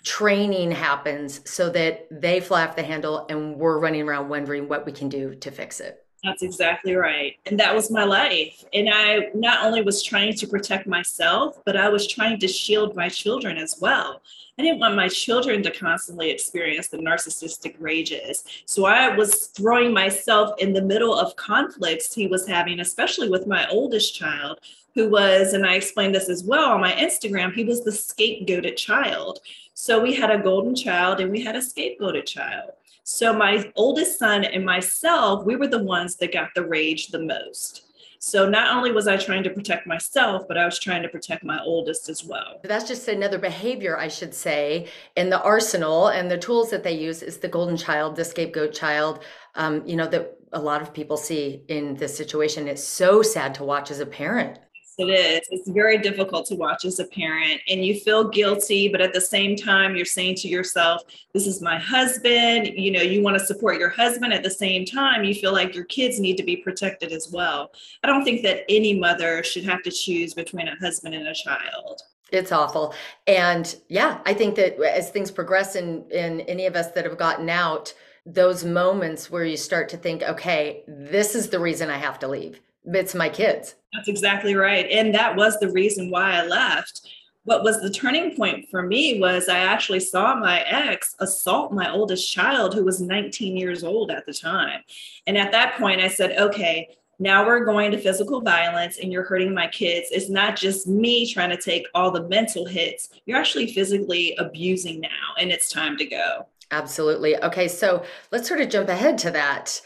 Training 0.04 0.72
happens 0.72 1.48
so 1.48 1.70
that 1.70 2.08
they 2.10 2.40
fly 2.40 2.66
off 2.66 2.76
the 2.76 2.82
handle 2.82 3.28
and 3.30 3.58
we're 3.58 3.78
running 3.78 4.02
around 4.02 4.30
wondering 4.30 4.68
what 4.68 4.88
we 4.88 4.94
can 4.94 5.10
do 5.10 5.36
to 5.36 5.52
fix 5.52 5.80
it. 5.80 6.04
That's 6.24 6.44
exactly 6.44 6.94
right. 6.94 7.38
And 7.48 7.60
that 7.60 7.74
was 7.74 7.90
my 7.90 8.04
life. 8.04 8.64
And 8.74 8.90
I 8.94 9.30
not 9.34 9.66
only 9.66 9.82
was 9.82 10.04
trying 10.04 10.36
to 10.36 10.48
protect 10.48 10.86
myself, 10.86 11.60
but 11.66 11.76
I 11.76 11.90
was 11.90 12.08
trying 12.08 12.40
to 12.40 12.48
shield 12.48 12.96
my 12.96 13.10
children 13.10 13.58
as 13.58 13.78
well. 13.82 14.22
I 14.60 14.62
didn't 14.62 14.80
want 14.80 14.96
my 14.96 15.08
children 15.08 15.64
to 15.64 15.72
constantly 15.72 16.30
experience 16.30 16.90
the 16.90 16.98
narcissistic 16.98 17.76
rages. 17.80 18.44
So 18.66 18.86
I 18.86 19.16
was 19.16 19.48
throwing 19.48 19.94
myself 19.94 20.54
in 20.60 20.74
the 20.74 20.82
middle 20.82 21.18
of 21.18 21.36
conflicts 21.38 22.14
he 22.14 22.28
was 22.28 22.46
having, 22.48 22.80
especially 22.80 23.30
with 23.30 23.48
my 23.48 23.68
oldest 23.70 24.14
child, 24.14 24.60
who 24.94 25.10
was, 25.10 25.54
and 25.54 25.66
I 25.66 25.76
explained 25.76 26.14
this 26.14 26.30
as 26.30 26.44
well 26.44 26.72
on 26.72 26.82
my 26.82 26.92
Instagram, 26.92 27.54
he 27.54 27.64
was 27.64 27.84
the 27.84 27.92
scapegoated 27.92 28.76
child. 28.76 29.40
So 29.74 30.00
we 30.00 30.14
had 30.14 30.30
a 30.30 30.38
golden 30.38 30.76
child 30.76 31.20
and 31.20 31.32
we 31.32 31.42
had 31.42 31.56
a 31.56 31.60
scapegoated 31.60 32.26
child. 32.28 32.72
So 33.04 33.34
my 33.34 33.72
oldest 33.76 34.20
son 34.20 34.44
and 34.44 34.66
myself, 34.66 35.46
we 35.46 35.56
were 35.56 35.68
the 35.68 35.84
ones 35.84 36.16
that 36.18 36.34
got 36.34 36.50
the 36.56 36.66
rage 36.66 37.08
the 37.08 37.24
most. 37.24 37.88
So 38.24 38.48
not 38.48 38.76
only 38.76 38.92
was 38.92 39.08
I 39.08 39.18
trying 39.18 39.42
to 39.44 39.50
protect 39.50 39.88
myself, 39.88 40.44
but 40.48 40.56
I 40.56 40.66
was 40.66 40.78
trying 40.78 41.02
to 41.02 41.10
protect 41.10 41.44
my 41.44 41.60
oldest 41.64 42.08
as 42.08 42.24
well. 42.24 42.62
That's 42.64 42.88
just 42.88 43.08
another 43.08 43.40
behavior, 43.40 43.98
I 43.98 44.10
should 44.10 44.36
say, 44.36 44.90
in 45.16 45.32
the 45.32 45.42
arsenal 45.42 46.10
and 46.10 46.30
the 46.30 46.38
tools 46.38 46.70
that 46.70 46.84
they 46.84 46.92
use 46.92 47.24
is 47.24 47.40
the 47.40 47.48
golden 47.48 47.78
child, 47.78 48.16
the 48.16 48.24
scapegoat 48.24 48.74
child. 48.74 49.24
Um, 49.56 49.82
you 49.88 49.96
know 49.96 50.08
that 50.08 50.38
a 50.54 50.62
lot 50.62 50.84
of 50.84 50.94
people 50.94 51.18
see 51.18 51.64
in 51.68 51.96
this 51.96 52.16
situation. 52.16 52.68
It's 52.68 52.84
so 52.84 53.24
sad 53.24 53.56
to 53.56 53.64
watch 53.64 53.90
as 53.90 54.00
a 54.00 54.06
parent. 54.06 54.60
It 54.98 55.06
is. 55.06 55.48
It's 55.50 55.70
very 55.70 55.98
difficult 55.98 56.46
to 56.48 56.56
watch 56.56 56.84
as 56.84 57.00
a 57.00 57.06
parent, 57.06 57.62
and 57.70 57.86
you 57.86 58.00
feel 58.00 58.28
guilty, 58.28 58.90
but 58.90 59.00
at 59.00 59.14
the 59.14 59.22
same 59.22 59.56
time, 59.56 59.96
you're 59.96 60.06
saying 60.06 60.36
to 60.36 60.48
yourself, 60.48 61.04
This 61.34 61.48
is 61.48 61.62
my 61.62 61.80
husband. 61.80 62.68
You 62.76 62.92
know, 62.92 63.02
you 63.02 63.24
want 63.24 63.40
to 63.40 63.46
support 63.46 63.80
your 63.80 63.90
husband. 63.90 64.34
At 64.34 64.44
the 64.44 64.52
same 64.52 64.86
time, 64.86 65.24
you 65.24 65.34
feel 65.34 65.54
like 65.54 65.74
your 65.74 65.86
kids 65.86 66.20
need 66.20 66.36
to 66.38 66.44
be 66.44 66.58
protected 66.58 67.14
as 67.14 67.30
well. 67.32 67.72
I 68.04 68.08
don't 68.08 68.26
think 68.26 68.42
that 68.44 68.66
any 68.68 69.00
mother 69.00 69.44
should 69.44 69.64
have 69.64 69.82
to 69.84 69.92
choose 69.92 70.34
between 70.34 70.68
a 70.68 70.76
husband 70.78 71.16
and 71.16 71.28
a 71.28 71.34
child. 71.34 72.02
It's 72.32 72.52
awful. 72.52 72.94
And 73.28 73.76
yeah, 73.88 74.20
I 74.26 74.34
think 74.34 74.56
that 74.56 74.80
as 74.82 75.10
things 75.10 75.32
progress 75.32 75.76
in, 75.76 76.10
in 76.12 76.42
any 76.42 76.66
of 76.66 76.76
us 76.76 76.92
that 76.92 77.06
have 77.06 77.18
gotten 77.18 77.50
out, 77.50 77.94
those 78.26 78.64
moments 78.64 79.32
where 79.32 79.46
you 79.46 79.58
start 79.58 79.90
to 79.90 79.98
think, 79.98 80.22
okay, 80.24 80.84
this 80.88 81.34
is 81.34 81.50
the 81.50 81.60
reason 81.60 81.90
I 81.90 81.98
have 81.98 82.20
to 82.20 82.28
leave 82.28 82.62
it's 82.86 83.16
my 83.16 83.30
kids. 83.30 83.76
That's 83.94 84.08
exactly 84.08 84.56
right. 84.56 84.88
And 84.90 85.14
that 85.16 85.36
was 85.36 85.60
the 85.60 85.72
reason 85.72 86.10
why 86.10 86.34
I 86.34 86.46
left. 86.46 87.08
What 87.44 87.64
was 87.64 87.82
the 87.82 87.90
turning 87.90 88.36
point 88.36 88.68
for 88.70 88.84
me 88.84 89.20
was 89.20 89.50
I 89.50 89.60
actually 89.60 90.00
saw 90.00 90.36
my 90.36 90.62
ex 90.62 91.16
assault 91.20 91.74
my 91.74 91.92
oldest 91.92 92.32
child, 92.32 92.74
who 92.74 92.86
was 92.86 93.02
19 93.02 93.58
years 93.58 93.84
old 93.84 94.12
at 94.12 94.26
the 94.26 94.34
time. 94.34 94.82
And 95.26 95.38
at 95.38 95.52
that 95.52 95.78
point, 95.78 96.02
I 96.02 96.08
said, 96.08 96.38
okay, 96.38 96.88
now 97.18 97.46
we're 97.46 97.66
going 97.66 97.92
to 97.92 98.00
physical 98.00 98.42
violence 98.42 98.98
and 98.98 99.12
you're 99.12 99.24
hurting 99.24 99.54
my 99.54 99.68
kids. 99.68 100.08
It's 100.12 100.30
not 100.30 100.56
just 100.56 100.88
me 100.88 101.32
trying 101.32 101.52
to 101.52 101.58
take 101.58 101.86
all 101.94 102.10
the 102.10 102.28
mental 102.28 102.66
hits. 102.66 103.10
You're 103.26 103.40
actually 103.40 103.74
physically 103.74 104.36
abusing 104.38 105.02
now, 105.02 105.36
and 105.40 105.52
it's 105.52 105.70
time 105.70 105.98
to 105.98 106.06
go. 106.06 106.48
Absolutely. 106.72 107.38
Okay, 107.44 107.68
so 107.68 108.04
let's 108.32 108.48
sort 108.48 108.62
of 108.62 108.70
jump 108.70 108.90
ahead 108.90 109.18
to 109.20 109.32
that. 109.32 109.82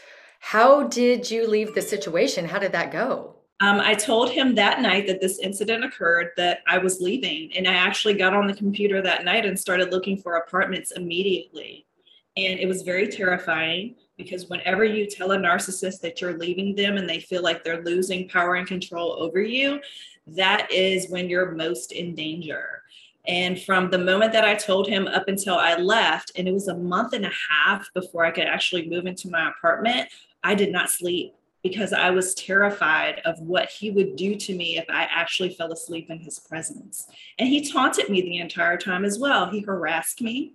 How 0.46 0.84
did 0.84 1.28
you 1.28 1.50
leave 1.50 1.74
the 1.74 1.82
situation? 1.82 2.44
How 2.44 2.60
did 2.60 2.70
that 2.70 2.92
go? 2.92 3.34
Um, 3.58 3.80
I 3.80 3.94
told 3.94 4.30
him 4.30 4.54
that 4.54 4.80
night 4.80 5.08
that 5.08 5.20
this 5.20 5.40
incident 5.40 5.84
occurred, 5.84 6.28
that 6.36 6.60
I 6.68 6.78
was 6.78 7.00
leaving. 7.00 7.50
And 7.56 7.66
I 7.66 7.72
actually 7.72 8.14
got 8.14 8.32
on 8.32 8.46
the 8.46 8.54
computer 8.54 9.02
that 9.02 9.24
night 9.24 9.44
and 9.44 9.58
started 9.58 9.90
looking 9.90 10.16
for 10.16 10.36
apartments 10.36 10.92
immediately. 10.92 11.84
And 12.36 12.60
it 12.60 12.68
was 12.68 12.82
very 12.82 13.08
terrifying 13.08 13.96
because 14.16 14.48
whenever 14.48 14.84
you 14.84 15.10
tell 15.10 15.32
a 15.32 15.36
narcissist 15.36 16.00
that 16.02 16.20
you're 16.20 16.38
leaving 16.38 16.76
them 16.76 16.96
and 16.96 17.10
they 17.10 17.18
feel 17.18 17.42
like 17.42 17.64
they're 17.64 17.82
losing 17.82 18.28
power 18.28 18.54
and 18.54 18.68
control 18.68 19.16
over 19.18 19.42
you, 19.42 19.80
that 20.28 20.70
is 20.70 21.10
when 21.10 21.28
you're 21.28 21.56
most 21.56 21.90
in 21.90 22.14
danger. 22.14 22.82
And 23.26 23.60
from 23.60 23.90
the 23.90 23.98
moment 23.98 24.32
that 24.32 24.44
I 24.44 24.54
told 24.54 24.86
him 24.86 25.08
up 25.08 25.26
until 25.26 25.56
I 25.56 25.74
left, 25.74 26.30
and 26.36 26.46
it 26.46 26.52
was 26.52 26.68
a 26.68 26.76
month 26.76 27.12
and 27.14 27.26
a 27.26 27.32
half 27.50 27.92
before 27.92 28.24
I 28.24 28.30
could 28.30 28.46
actually 28.46 28.88
move 28.88 29.06
into 29.06 29.28
my 29.28 29.48
apartment, 29.48 30.08
I 30.42 30.54
did 30.54 30.72
not 30.72 30.90
sleep 30.90 31.34
because 31.62 31.92
I 31.92 32.10
was 32.10 32.34
terrified 32.34 33.20
of 33.24 33.40
what 33.40 33.68
he 33.68 33.90
would 33.90 34.16
do 34.16 34.36
to 34.36 34.54
me 34.54 34.78
if 34.78 34.84
I 34.88 35.08
actually 35.10 35.50
fell 35.50 35.72
asleep 35.72 36.10
in 36.10 36.20
his 36.20 36.38
presence. 36.38 37.06
And 37.38 37.48
he 37.48 37.70
taunted 37.70 38.08
me 38.08 38.22
the 38.22 38.38
entire 38.38 38.76
time 38.76 39.04
as 39.04 39.18
well. 39.18 39.50
He 39.50 39.60
harassed 39.60 40.20
me 40.20 40.54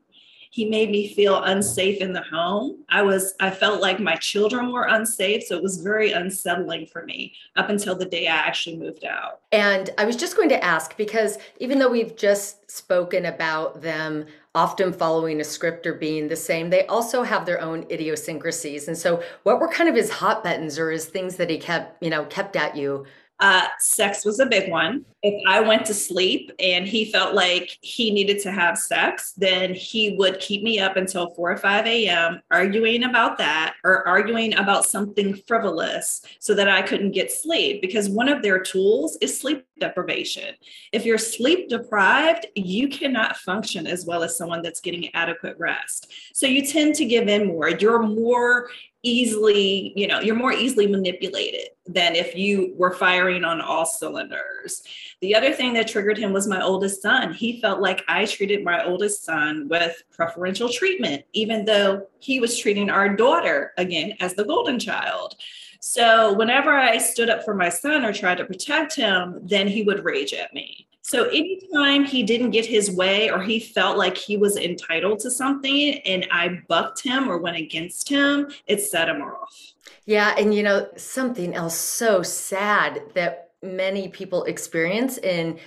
he 0.51 0.65
made 0.65 0.91
me 0.91 1.07
feel 1.07 1.41
unsafe 1.43 1.99
in 1.99 2.13
the 2.13 2.21
home 2.21 2.83
i 2.89 3.01
was 3.01 3.33
i 3.39 3.49
felt 3.49 3.81
like 3.81 3.99
my 3.99 4.15
children 4.17 4.71
were 4.71 4.83
unsafe 4.83 5.43
so 5.43 5.55
it 5.55 5.63
was 5.63 5.77
very 5.77 6.11
unsettling 6.11 6.85
for 6.85 7.03
me 7.05 7.33
up 7.55 7.69
until 7.69 7.95
the 7.95 8.05
day 8.05 8.27
i 8.27 8.35
actually 8.35 8.77
moved 8.77 9.03
out 9.03 9.39
and 9.51 9.89
i 9.97 10.05
was 10.05 10.15
just 10.15 10.35
going 10.35 10.49
to 10.49 10.63
ask 10.63 10.95
because 10.97 11.37
even 11.59 11.79
though 11.79 11.89
we've 11.89 12.15
just 12.15 12.69
spoken 12.69 13.25
about 13.25 13.81
them 13.81 14.25
often 14.53 14.91
following 14.91 15.39
a 15.39 15.43
script 15.43 15.87
or 15.87 15.93
being 15.93 16.27
the 16.27 16.35
same 16.35 16.69
they 16.69 16.85
also 16.87 17.23
have 17.23 17.45
their 17.45 17.61
own 17.61 17.85
idiosyncrasies. 17.89 18.87
And 18.87 18.97
so 18.97 19.23
what 19.43 19.59
were 19.59 19.69
kind 19.69 19.87
of 19.89 19.95
his 19.95 20.09
hot 20.09 20.43
buttons 20.43 20.77
or 20.77 20.91
his 20.91 21.05
things 21.05 21.37
that 21.37 21.49
he 21.49 21.57
kept 21.57 22.01
you 22.03 22.09
know 22.09 22.25
kept 22.25 22.55
at 22.55 22.75
you 22.75 23.05
uh, 23.41 23.65
sex 23.79 24.23
was 24.23 24.39
a 24.39 24.45
big 24.45 24.69
one. 24.69 25.03
If 25.23 25.43
I 25.47 25.59
went 25.61 25.85
to 25.87 25.95
sleep 25.95 26.51
and 26.59 26.87
he 26.87 27.11
felt 27.11 27.33
like 27.33 27.77
he 27.81 28.11
needed 28.11 28.39
to 28.41 28.51
have 28.51 28.77
sex, 28.77 29.33
then 29.33 29.73
he 29.73 30.15
would 30.15 30.39
keep 30.39 30.61
me 30.63 30.79
up 30.79 30.95
until 30.95 31.31
4 31.31 31.51
or 31.51 31.57
5 31.57 31.85
a.m. 31.87 32.41
arguing 32.51 33.03
about 33.03 33.39
that 33.39 33.75
or 33.83 34.07
arguing 34.07 34.55
about 34.55 34.85
something 34.85 35.35
frivolous 35.47 36.23
so 36.39 36.53
that 36.53 36.69
I 36.69 36.83
couldn't 36.83 37.11
get 37.11 37.31
sleep. 37.31 37.81
Because 37.81 38.09
one 38.09 38.29
of 38.29 38.43
their 38.43 38.59
tools 38.59 39.17
is 39.21 39.39
sleep 39.39 39.65
deprivation. 39.79 40.55
If 40.91 41.05
you're 41.05 41.17
sleep 41.17 41.67
deprived, 41.67 42.45
you 42.55 42.87
cannot 42.89 43.37
function 43.37 43.87
as 43.87 44.05
well 44.05 44.23
as 44.23 44.37
someone 44.37 44.61
that's 44.61 44.81
getting 44.81 45.13
adequate 45.15 45.55
rest. 45.57 46.11
So 46.33 46.45
you 46.45 46.65
tend 46.65 46.95
to 46.95 47.05
give 47.05 47.27
in 47.27 47.47
more. 47.47 47.69
You're 47.69 48.03
more 48.03 48.69
easily, 49.03 49.93
you 49.95 50.07
know, 50.07 50.19
you're 50.19 50.35
more 50.35 50.53
easily 50.53 50.87
manipulated 50.87 51.69
than 51.87 52.15
if 52.15 52.35
you 52.35 52.73
were 52.77 52.93
firing 52.93 53.43
on 53.43 53.59
all 53.59 53.85
cylinders. 53.85 54.83
The 55.21 55.35
other 55.35 55.53
thing 55.53 55.73
that 55.73 55.87
triggered 55.87 56.17
him 56.17 56.33
was 56.33 56.47
my 56.47 56.61
oldest 56.61 57.01
son. 57.01 57.33
He 57.33 57.59
felt 57.61 57.81
like 57.81 58.03
I 58.07 58.25
treated 58.25 58.63
my 58.63 58.83
oldest 58.85 59.23
son 59.23 59.67
with 59.67 60.03
preferential 60.11 60.69
treatment, 60.69 61.23
even 61.33 61.65
though 61.65 62.07
he 62.19 62.39
was 62.39 62.57
treating 62.57 62.89
our 62.89 63.15
daughter 63.15 63.73
again 63.77 64.15
as 64.19 64.35
the 64.35 64.45
golden 64.45 64.79
child. 64.79 65.35
So 65.79 66.33
whenever 66.33 66.71
I 66.71 66.99
stood 66.99 67.29
up 67.29 67.43
for 67.43 67.55
my 67.55 67.69
son 67.69 68.05
or 68.05 68.13
tried 68.13 68.37
to 68.37 68.45
protect 68.45 68.95
him, 68.95 69.39
then 69.41 69.67
he 69.67 69.81
would 69.81 70.05
rage 70.05 70.33
at 70.33 70.53
me. 70.53 70.87
So 71.11 71.25
anytime 71.25 72.05
he 72.05 72.23
didn't 72.23 72.51
get 72.51 72.65
his 72.65 72.89
way 72.89 73.29
or 73.29 73.41
he 73.41 73.59
felt 73.59 73.97
like 73.97 74.15
he 74.15 74.37
was 74.37 74.55
entitled 74.55 75.19
to 75.19 75.29
something 75.29 75.95
and 76.05 76.25
I 76.31 76.61
bucked 76.69 77.03
him 77.03 77.27
or 77.27 77.37
went 77.37 77.57
against 77.57 78.07
him, 78.07 78.49
it 78.65 78.81
set 78.81 79.09
him 79.09 79.21
off. 79.21 79.73
Yeah. 80.05 80.33
And 80.37 80.55
you 80.55 80.63
know, 80.63 80.87
something 80.95 81.53
else 81.53 81.77
so 81.77 82.23
sad 82.23 83.01
that 83.13 83.49
many 83.61 84.07
people 84.07 84.45
experience 84.45 85.17
in 85.17 85.59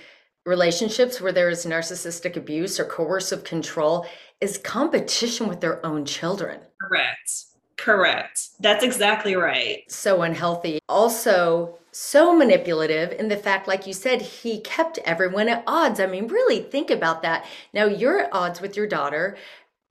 relationships 0.47 1.21
where 1.21 1.31
there 1.31 1.51
is 1.51 1.63
narcissistic 1.63 2.37
abuse 2.37 2.79
or 2.79 2.85
coercive 2.85 3.43
control 3.43 4.07
is 4.41 4.57
competition 4.57 5.47
with 5.47 5.61
their 5.61 5.85
own 5.85 6.05
children. 6.05 6.59
Correct. 6.81 7.45
Correct. 7.77 8.49
That's 8.61 8.83
exactly 8.83 9.35
right. 9.35 9.83
So 9.89 10.23
unhealthy. 10.23 10.79
Also, 10.89 11.77
so 11.97 12.35
manipulative 12.35 13.13
in 13.13 13.29
the 13.29 13.37
fact, 13.37 13.69
like 13.69 13.87
you 13.87 13.93
said, 13.93 14.21
he 14.21 14.59
kept 14.59 14.97
everyone 15.05 15.47
at 15.47 15.63
odds. 15.65 16.01
I 16.01 16.07
mean, 16.07 16.27
really 16.27 16.59
think 16.59 16.91
about 16.91 17.21
that. 17.21 17.45
Now 17.73 17.85
you're 17.85 18.23
at 18.23 18.33
odds 18.33 18.59
with 18.59 18.75
your 18.75 18.85
daughter. 18.85 19.37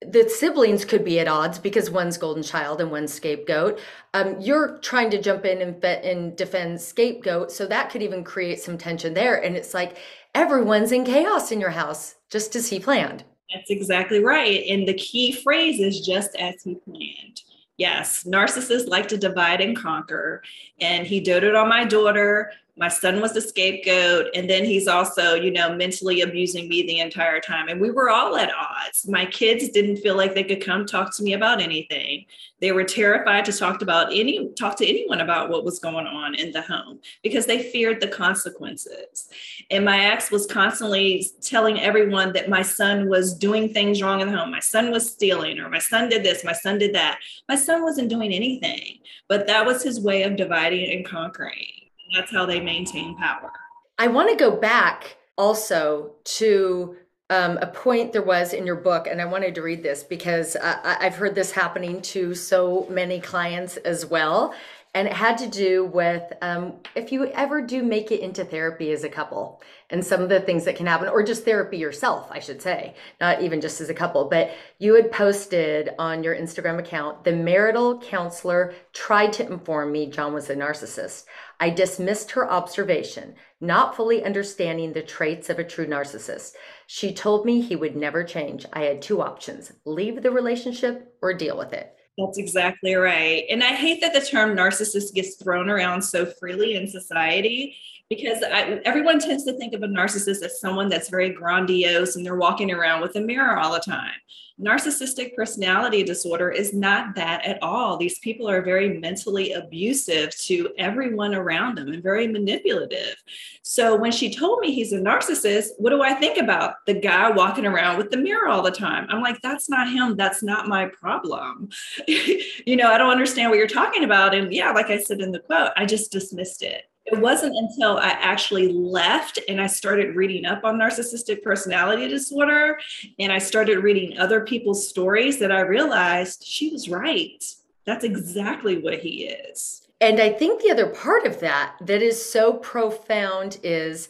The 0.06 0.28
siblings 0.28 0.84
could 0.84 1.02
be 1.02 1.18
at 1.18 1.28
odds 1.28 1.58
because 1.58 1.90
one's 1.90 2.18
golden 2.18 2.42
child 2.42 2.82
and 2.82 2.90
one's 2.90 3.14
scapegoat. 3.14 3.80
Um, 4.12 4.38
you're 4.38 4.76
trying 4.80 5.08
to 5.12 5.23
jump 5.23 5.46
in 5.46 5.62
and, 5.62 5.80
be- 5.80 5.88
and 5.88 6.37
defend 6.37 6.78
scapegoat, 6.78 7.50
so 7.50 7.66
that 7.68 7.88
could 7.88 8.02
even 8.02 8.23
create 8.23 8.61
some 8.61 8.76
tension 8.76 9.14
there. 9.14 9.42
And 9.42 9.56
it's 9.56 9.73
like 9.73 9.96
everyone's 10.34 10.92
in 10.92 11.06
chaos 11.06 11.52
in 11.52 11.61
your 11.61 11.70
house, 11.70 12.16
just 12.28 12.54
as 12.54 12.68
he 12.68 12.78
planned. 12.78 13.25
That's 13.50 13.70
exactly 13.70 14.23
right. 14.23 14.62
And 14.68 14.87
the 14.87 14.92
key 14.92 15.32
phrase 15.32 15.80
is 15.80 16.02
just 16.02 16.37
as 16.37 16.62
he 16.62 16.75
planned. 16.75 17.40
Yes, 17.76 18.22
narcissists 18.24 18.88
like 18.88 19.08
to 19.08 19.16
divide 19.16 19.60
and 19.60 19.76
conquer. 19.76 20.42
And 20.80 21.06
he 21.06 21.20
doted 21.20 21.54
on 21.54 21.68
my 21.68 21.84
daughter 21.84 22.52
my 22.76 22.88
son 22.88 23.20
was 23.20 23.32
the 23.32 23.40
scapegoat 23.40 24.26
and 24.34 24.50
then 24.50 24.64
he's 24.64 24.88
also 24.88 25.34
you 25.34 25.50
know 25.50 25.74
mentally 25.74 26.22
abusing 26.22 26.68
me 26.68 26.82
the 26.82 27.00
entire 27.00 27.40
time. 27.40 27.68
And 27.68 27.80
we 27.80 27.90
were 27.90 28.10
all 28.10 28.36
at 28.36 28.52
odds. 28.52 29.06
My 29.08 29.26
kids 29.26 29.68
didn't 29.68 29.98
feel 29.98 30.16
like 30.16 30.34
they 30.34 30.44
could 30.44 30.64
come 30.64 30.84
talk 30.84 31.14
to 31.16 31.22
me 31.22 31.34
about 31.34 31.60
anything. 31.60 32.26
They 32.60 32.72
were 32.72 32.84
terrified 32.84 33.44
to 33.44 33.52
talk 33.52 33.82
about 33.82 34.12
any 34.12 34.50
talk 34.58 34.76
to 34.78 34.86
anyone 34.86 35.20
about 35.20 35.50
what 35.50 35.64
was 35.64 35.78
going 35.78 36.06
on 36.06 36.34
in 36.34 36.50
the 36.52 36.62
home 36.62 37.00
because 37.22 37.46
they 37.46 37.62
feared 37.62 38.00
the 38.00 38.08
consequences. 38.08 39.28
And 39.70 39.84
my 39.84 40.06
ex 40.06 40.30
was 40.30 40.46
constantly 40.46 41.26
telling 41.40 41.80
everyone 41.80 42.32
that 42.32 42.48
my 42.48 42.62
son 42.62 43.08
was 43.08 43.34
doing 43.34 43.72
things 43.72 44.02
wrong 44.02 44.20
in 44.20 44.30
the 44.30 44.36
home. 44.36 44.50
My 44.50 44.60
son 44.60 44.90
was 44.90 45.10
stealing 45.10 45.58
or 45.60 45.68
my 45.68 45.78
son 45.78 46.08
did 46.08 46.24
this 46.24 46.44
my 46.44 46.52
son 46.52 46.78
did 46.78 46.94
that. 46.94 47.18
My 47.48 47.56
son 47.56 47.82
wasn't 47.82 48.08
doing 48.08 48.32
anything 48.32 48.98
but 49.28 49.46
that 49.46 49.66
was 49.66 49.82
his 49.82 50.00
way 50.00 50.22
of 50.22 50.36
dividing 50.36 50.90
and 50.90 51.04
conquering 51.04 51.83
that's 52.14 52.30
how 52.30 52.47
they 52.47 52.61
maintain 52.61 53.16
power. 53.16 53.50
I 53.99 54.09
want 54.09 54.30
to 54.30 54.37
go 54.37 54.50
back 54.50 55.16
also 55.37 56.12
to 56.25 56.97
um, 57.30 57.59
a 57.59 57.66
point 57.66 58.12
there 58.12 58.23
was 58.23 58.52
in 58.52 58.66
your 58.66 58.76
book, 58.76 59.06
and 59.06 59.21
I 59.21 59.25
wanted 59.25 59.54
to 59.56 59.62
read 59.62 59.83
this 59.83 60.02
because 60.02 60.56
I, 60.62 60.97
I've 61.00 61.16
heard 61.16 61.35
this 61.35 61.52
happening 61.52 62.02
to 62.02 62.35
so 62.35 62.87
many 62.90 63.21
clients 63.21 63.76
as 63.78 64.06
well. 64.06 64.54
And 64.94 65.08
it 65.08 65.12
had 65.12 65.38
to 65.38 65.48
do 65.48 65.84
with 65.86 66.22
um, 66.40 66.74
if 66.94 67.10
you 67.10 67.26
ever 67.26 67.60
do 67.60 67.82
make 67.82 68.12
it 68.12 68.20
into 68.20 68.44
therapy 68.44 68.92
as 68.92 69.02
a 69.02 69.08
couple 69.08 69.60
and 69.90 70.04
some 70.04 70.22
of 70.22 70.28
the 70.28 70.40
things 70.40 70.64
that 70.64 70.76
can 70.76 70.86
happen, 70.86 71.08
or 71.08 71.24
just 71.24 71.44
therapy 71.44 71.78
yourself, 71.78 72.28
I 72.30 72.38
should 72.38 72.62
say, 72.62 72.94
not 73.20 73.42
even 73.42 73.60
just 73.60 73.80
as 73.80 73.90
a 73.90 73.94
couple. 73.94 74.28
But 74.28 74.52
you 74.78 74.94
had 74.94 75.10
posted 75.10 75.90
on 75.98 76.22
your 76.22 76.36
Instagram 76.36 76.78
account 76.78 77.24
the 77.24 77.32
marital 77.32 77.98
counselor 78.00 78.72
tried 78.92 79.32
to 79.34 79.46
inform 79.46 79.90
me 79.90 80.10
John 80.10 80.32
was 80.32 80.48
a 80.48 80.54
narcissist. 80.54 81.24
I 81.58 81.70
dismissed 81.70 82.30
her 82.32 82.48
observation, 82.48 83.34
not 83.60 83.96
fully 83.96 84.24
understanding 84.24 84.92
the 84.92 85.02
traits 85.02 85.50
of 85.50 85.58
a 85.58 85.64
true 85.64 85.86
narcissist. 85.86 86.52
She 86.86 87.12
told 87.12 87.44
me 87.44 87.60
he 87.60 87.74
would 87.74 87.96
never 87.96 88.22
change. 88.22 88.64
I 88.72 88.82
had 88.82 89.02
two 89.02 89.20
options 89.20 89.72
leave 89.84 90.22
the 90.22 90.30
relationship 90.30 91.16
or 91.20 91.34
deal 91.34 91.58
with 91.58 91.72
it. 91.72 91.94
That's 92.16 92.38
exactly 92.38 92.94
right. 92.94 93.44
And 93.50 93.62
I 93.62 93.73
hate 93.73 94.00
that 94.00 94.12
the 94.12 94.21
term 94.21 94.56
narcissist 94.56 95.14
gets 95.14 95.35
thrown 95.35 95.68
around 95.68 96.02
so 96.02 96.25
freely 96.25 96.76
in 96.76 96.87
society 96.87 97.76
because 98.09 98.42
I, 98.42 98.80
everyone 98.85 99.18
tends 99.18 99.44
to 99.44 99.54
think 99.54 99.75
of 99.75 99.83
a 99.83 99.88
narcissist 99.88 100.42
as 100.42 100.61
someone 100.61 100.88
that's 100.88 101.09
very 101.09 101.30
grandiose 101.30 102.16
and 102.16 102.25
they're 102.25 102.37
walking 102.37 102.71
around 102.71 103.00
with 103.00 103.16
a 103.16 103.21
mirror 103.21 103.59
all 103.59 103.73
the 103.73 103.80
time. 103.80 104.12
Narcissistic 104.61 105.35
personality 105.35 106.04
disorder 106.04 106.49
is 106.49 106.73
not 106.73 107.16
that 107.16 107.44
at 107.44 107.61
all. 107.61 107.97
These 107.97 108.21
people 108.21 108.49
are 108.49 108.62
very 108.62 109.00
mentally 109.00 109.52
abusive 109.52 110.30
to 110.42 110.68
everyone 110.78 111.35
around 111.35 111.76
them 111.76 111.88
and 111.88 112.00
very 112.00 112.28
manipulative. 112.28 113.16
So 113.62 113.97
when 113.97 114.12
she 114.12 114.33
told 114.33 114.61
me 114.61 114.73
he's 114.73 114.92
a 114.92 115.00
narcissist, 115.00 115.71
what 115.78 115.90
do 115.90 116.02
I 116.02 116.14
think 116.14 116.38
about? 116.38 116.87
The 116.87 116.94
guy 116.94 117.33
walking 117.33 117.66
around 117.66 117.99
with 117.99 118.12
the 118.12 118.16
mirror 118.16 118.49
all 118.49 118.62
the 118.62 118.71
time. 118.71 119.09
I'm 119.11 119.23
like, 119.23 119.42
that's 119.42 119.68
not 119.68 119.90
him. 119.90 120.16
That's 120.16 120.42
not 120.42 120.68
my 120.68 120.87
problem. 120.87 121.71
you 122.66 122.76
know, 122.76 122.90
I 122.90 122.99
don't 122.99 123.11
understand 123.11 123.50
what 123.50 123.58
you're 123.58 123.66
talking 123.66 124.04
about. 124.04 124.34
And 124.34 124.52
yeah, 124.52 124.70
like 124.73 124.87
I 124.87 124.99
said 124.99 125.20
in 125.20 125.32
the 125.32 125.40
quote, 125.40 125.70
I 125.76 125.87
just 125.87 126.12
dismissed 126.12 126.62
it 126.62 126.84
it 127.06 127.20
wasn't 127.20 127.54
until 127.56 127.99
I 127.99 128.08
actually 128.08 128.73
left 128.73 129.38
and 129.49 129.61
I 129.61 129.66
started 129.66 130.16
reading 130.16 130.46
up 130.46 130.64
on 130.64 130.78
narcissistic 130.78 131.42
personality 131.42 132.08
disorder 132.08 132.78
and 133.18 133.30
I 133.30 133.38
started 133.38 133.82
reading 133.82 134.18
other 134.18 134.40
people's 134.40 134.88
stories 134.88 135.38
that 135.38 135.52
I 135.52 135.61
realized 135.61 136.44
she 136.44 136.70
was 136.70 136.88
right. 136.88 137.44
That's 137.84 138.04
exactly 138.04 138.78
what 138.78 139.00
he 139.00 139.26
is. 139.26 139.87
And 140.00 140.18
I 140.18 140.30
think 140.30 140.62
the 140.62 140.70
other 140.70 140.87
part 140.87 141.26
of 141.26 141.40
that 141.40 141.76
that 141.82 142.02
is 142.02 142.23
so 142.23 142.54
profound 142.54 143.58
is 143.62 144.08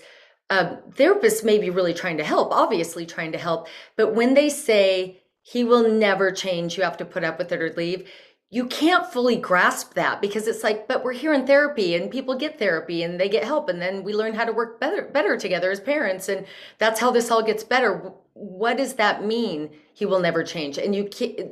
um, 0.51 0.79
therapists 0.91 1.43
may 1.43 1.59
be 1.59 1.71
really 1.71 1.95
trying 1.95 2.19
to 2.19 2.25
help, 2.25 2.53
obviously 2.53 3.07
trying 3.07 3.33
to 3.33 3.39
help, 3.39 3.67
but 3.97 4.15
when 4.15 4.35
they 4.35 4.51
say 4.51 5.21
he 5.45 5.63
will 5.63 5.93
never 5.93 6.33
change, 6.33 6.77
you 6.77 6.83
have 6.83 6.97
to 6.97 7.05
put 7.05 7.23
up 7.23 7.39
with 7.39 7.53
it 7.53 7.61
or 7.61 7.71
leave, 7.77 8.09
you 8.49 8.67
can't 8.67 9.13
fully 9.13 9.37
grasp 9.37 9.93
that 9.93 10.23
because 10.23 10.47
it's 10.47 10.65
like, 10.65 10.89
but 10.89 11.05
we're 11.05 11.13
here 11.13 11.35
in 11.35 11.47
therapy 11.47 11.95
and 11.95 12.11
people 12.11 12.35
get 12.35 12.59
therapy 12.59 13.03
and 13.03 13.21
they 13.21 13.29
get 13.29 13.45
help 13.45 13.69
and 13.69 13.81
then 13.81 14.03
we 14.03 14.15
learn 14.15 14.33
how 14.33 14.45
to 14.45 14.53
work 14.53 14.81
better 14.81 15.03
better 15.03 15.37
together 15.37 15.71
as 15.71 15.81
parents 15.81 16.29
and 16.29 16.47
that's 16.79 16.99
how 16.99 17.11
this 17.11 17.31
all 17.31 17.43
gets 17.43 17.63
better. 17.63 18.13
What 18.33 18.79
does 18.79 18.95
that 18.95 19.25
mean? 19.25 19.71
He 19.93 20.07
will 20.07 20.21
never 20.21 20.43
change. 20.43 20.79
And 20.79 20.95
you 20.95 21.05
can't, 21.05 21.51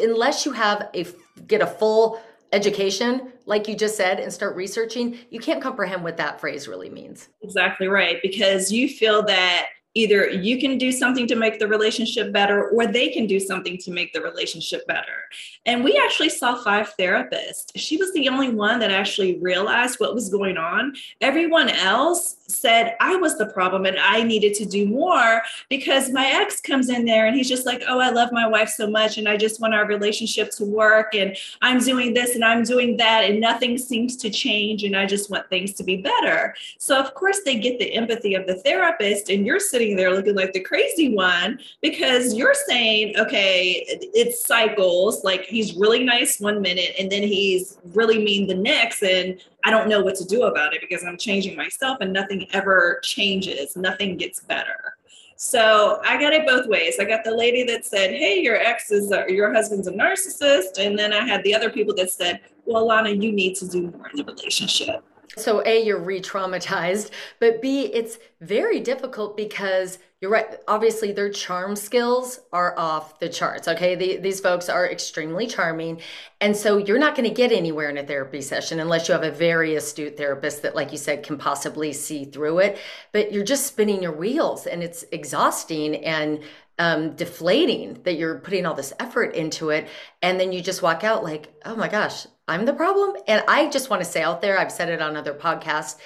unless 0.00 0.46
you 0.46 0.52
have 0.52 0.88
a 0.94 1.04
get 1.46 1.60
a 1.60 1.66
full 1.66 2.22
education, 2.52 3.32
like 3.44 3.68
you 3.68 3.76
just 3.76 3.96
said, 3.96 4.20
and 4.20 4.32
start 4.32 4.56
researching, 4.56 5.18
you 5.28 5.40
can't 5.40 5.62
comprehend 5.62 6.02
what 6.02 6.16
that 6.16 6.40
phrase 6.40 6.66
really 6.66 6.88
means. 6.88 7.28
Exactly 7.42 7.88
right. 7.88 8.20
Because 8.22 8.72
you 8.72 8.88
feel 8.88 9.22
that 9.24 9.66
either 9.94 10.28
you 10.28 10.58
can 10.58 10.76
do 10.76 10.90
something 10.90 11.26
to 11.28 11.36
make 11.36 11.58
the 11.58 11.68
relationship 11.68 12.32
better 12.32 12.68
or 12.68 12.86
they 12.86 13.08
can 13.08 13.26
do 13.26 13.38
something 13.38 13.78
to 13.78 13.92
make 13.92 14.12
the 14.12 14.20
relationship 14.20 14.86
better. 14.86 15.28
And 15.66 15.84
we 15.84 15.96
actually 16.04 16.28
saw 16.28 16.56
five 16.56 16.94
therapists. 16.98 17.70
She 17.76 17.96
was 17.96 18.12
the 18.12 18.28
only 18.28 18.50
one 18.50 18.80
that 18.80 18.90
actually 18.90 19.38
realized 19.38 20.00
what 20.00 20.14
was 20.14 20.28
going 20.28 20.56
on. 20.56 20.94
Everyone 21.20 21.68
else 21.68 22.36
said 22.46 22.96
I 23.00 23.16
was 23.16 23.38
the 23.38 23.46
problem 23.46 23.86
and 23.86 23.98
I 23.98 24.22
needed 24.22 24.54
to 24.54 24.66
do 24.66 24.86
more 24.86 25.42
because 25.70 26.10
my 26.10 26.26
ex 26.26 26.60
comes 26.60 26.90
in 26.90 27.06
there 27.06 27.26
and 27.26 27.34
he's 27.34 27.48
just 27.48 27.64
like, 27.64 27.82
Oh, 27.88 28.00
I 28.00 28.10
love 28.10 28.32
my 28.32 28.46
wife 28.46 28.68
so 28.68 28.90
much 28.90 29.16
and 29.16 29.28
I 29.28 29.36
just 29.36 29.60
want 29.60 29.74
our 29.74 29.86
relationship 29.86 30.50
to 30.52 30.64
work 30.64 31.14
and 31.14 31.36
I'm 31.62 31.78
doing 31.78 32.12
this 32.14 32.34
and 32.34 32.44
I'm 32.44 32.64
doing 32.64 32.96
that 32.98 33.24
and 33.24 33.40
nothing 33.40 33.78
seems 33.78 34.16
to 34.18 34.30
change 34.30 34.82
and 34.82 34.96
I 34.96 35.06
just 35.06 35.30
want 35.30 35.48
things 35.48 35.72
to 35.74 35.84
be 35.84 35.96
better. 35.98 36.54
So, 36.78 36.98
of 36.98 37.14
course, 37.14 37.40
they 37.44 37.58
get 37.58 37.78
the 37.78 37.94
empathy 37.94 38.34
of 38.34 38.46
the 38.46 38.56
therapist 38.56 39.30
and 39.30 39.46
you're 39.46 39.60
sitting 39.60 39.83
there 39.92 40.10
looking 40.10 40.34
like 40.34 40.52
the 40.52 40.60
crazy 40.60 41.14
one 41.14 41.58
because 41.82 42.34
you're 42.34 42.54
saying, 42.54 43.16
Okay, 43.18 43.84
it 43.88 44.34
cycles 44.34 45.22
like 45.22 45.44
he's 45.44 45.74
really 45.74 46.02
nice 46.02 46.40
one 46.40 46.62
minute 46.62 46.94
and 46.98 47.10
then 47.10 47.22
he's 47.22 47.78
really 47.92 48.18
mean 48.18 48.46
the 48.46 48.54
next. 48.54 49.02
And 49.02 49.40
I 49.64 49.70
don't 49.70 49.88
know 49.88 50.02
what 50.02 50.14
to 50.16 50.24
do 50.24 50.44
about 50.44 50.74
it 50.74 50.80
because 50.80 51.04
I'm 51.04 51.18
changing 51.18 51.56
myself 51.56 51.98
and 52.00 52.12
nothing 52.12 52.46
ever 52.52 53.00
changes, 53.02 53.76
nothing 53.76 54.16
gets 54.16 54.40
better. 54.40 54.96
So 55.36 56.00
I 56.04 56.18
got 56.18 56.32
it 56.32 56.46
both 56.46 56.66
ways. 56.66 56.96
I 56.98 57.04
got 57.04 57.24
the 57.24 57.34
lady 57.34 57.64
that 57.64 57.84
said, 57.84 58.10
Hey, 58.10 58.40
your 58.40 58.56
ex 58.56 58.90
is, 58.90 59.12
a, 59.12 59.24
your 59.28 59.52
husband's 59.52 59.88
a 59.88 59.92
narcissist. 59.92 60.78
And 60.78 60.98
then 60.98 61.12
I 61.12 61.26
had 61.26 61.42
the 61.44 61.54
other 61.54 61.70
people 61.70 61.94
that 61.96 62.10
said, 62.10 62.40
Well, 62.64 62.86
Lana, 62.86 63.10
you 63.10 63.32
need 63.32 63.56
to 63.56 63.68
do 63.68 63.90
more 63.90 64.08
in 64.08 64.16
the 64.16 64.24
relationship. 64.24 65.04
So, 65.36 65.62
A, 65.66 65.82
you're 65.82 65.98
re 65.98 66.20
traumatized, 66.20 67.10
but 67.40 67.60
B, 67.60 67.82
it's 67.92 68.18
very 68.40 68.80
difficult 68.80 69.36
because 69.36 69.98
you're 70.24 70.30
right. 70.30 70.56
Obviously, 70.66 71.12
their 71.12 71.28
charm 71.28 71.76
skills 71.76 72.40
are 72.50 72.78
off 72.78 73.18
the 73.18 73.28
charts. 73.28 73.68
Okay. 73.68 73.94
The, 73.94 74.16
these 74.16 74.40
folks 74.40 74.70
are 74.70 74.88
extremely 74.90 75.46
charming. 75.46 76.00
And 76.40 76.56
so 76.56 76.78
you're 76.78 76.98
not 76.98 77.14
going 77.14 77.28
to 77.28 77.34
get 77.34 77.52
anywhere 77.52 77.90
in 77.90 77.98
a 77.98 78.06
therapy 78.06 78.40
session 78.40 78.80
unless 78.80 79.06
you 79.06 79.12
have 79.12 79.22
a 79.22 79.30
very 79.30 79.74
astute 79.74 80.16
therapist 80.16 80.62
that, 80.62 80.74
like 80.74 80.92
you 80.92 80.98
said, 80.98 81.24
can 81.24 81.36
possibly 81.36 81.92
see 81.92 82.24
through 82.24 82.60
it. 82.60 82.78
But 83.12 83.32
you're 83.32 83.44
just 83.44 83.66
spinning 83.66 84.02
your 84.02 84.12
wheels 84.12 84.66
and 84.66 84.82
it's 84.82 85.04
exhausting 85.12 85.96
and 86.04 86.42
um, 86.78 87.14
deflating 87.16 88.00
that 88.04 88.14
you're 88.14 88.38
putting 88.38 88.64
all 88.64 88.74
this 88.74 88.94
effort 88.98 89.34
into 89.34 89.68
it. 89.70 89.88
And 90.22 90.40
then 90.40 90.52
you 90.52 90.62
just 90.62 90.80
walk 90.80 91.04
out 91.04 91.22
like, 91.22 91.52
oh 91.66 91.76
my 91.76 91.88
gosh, 91.88 92.26
I'm 92.46 92.64
the 92.64 92.72
problem. 92.72 93.16
And 93.26 93.42
I 93.48 93.68
just 93.68 93.90
want 93.90 94.02
to 94.02 94.08
say 94.08 94.22
out 94.22 94.42
there, 94.42 94.58
I've 94.58 94.72
said 94.72 94.88
it 94.88 95.00
on 95.00 95.16
other 95.16 95.34
podcasts, 95.34 95.96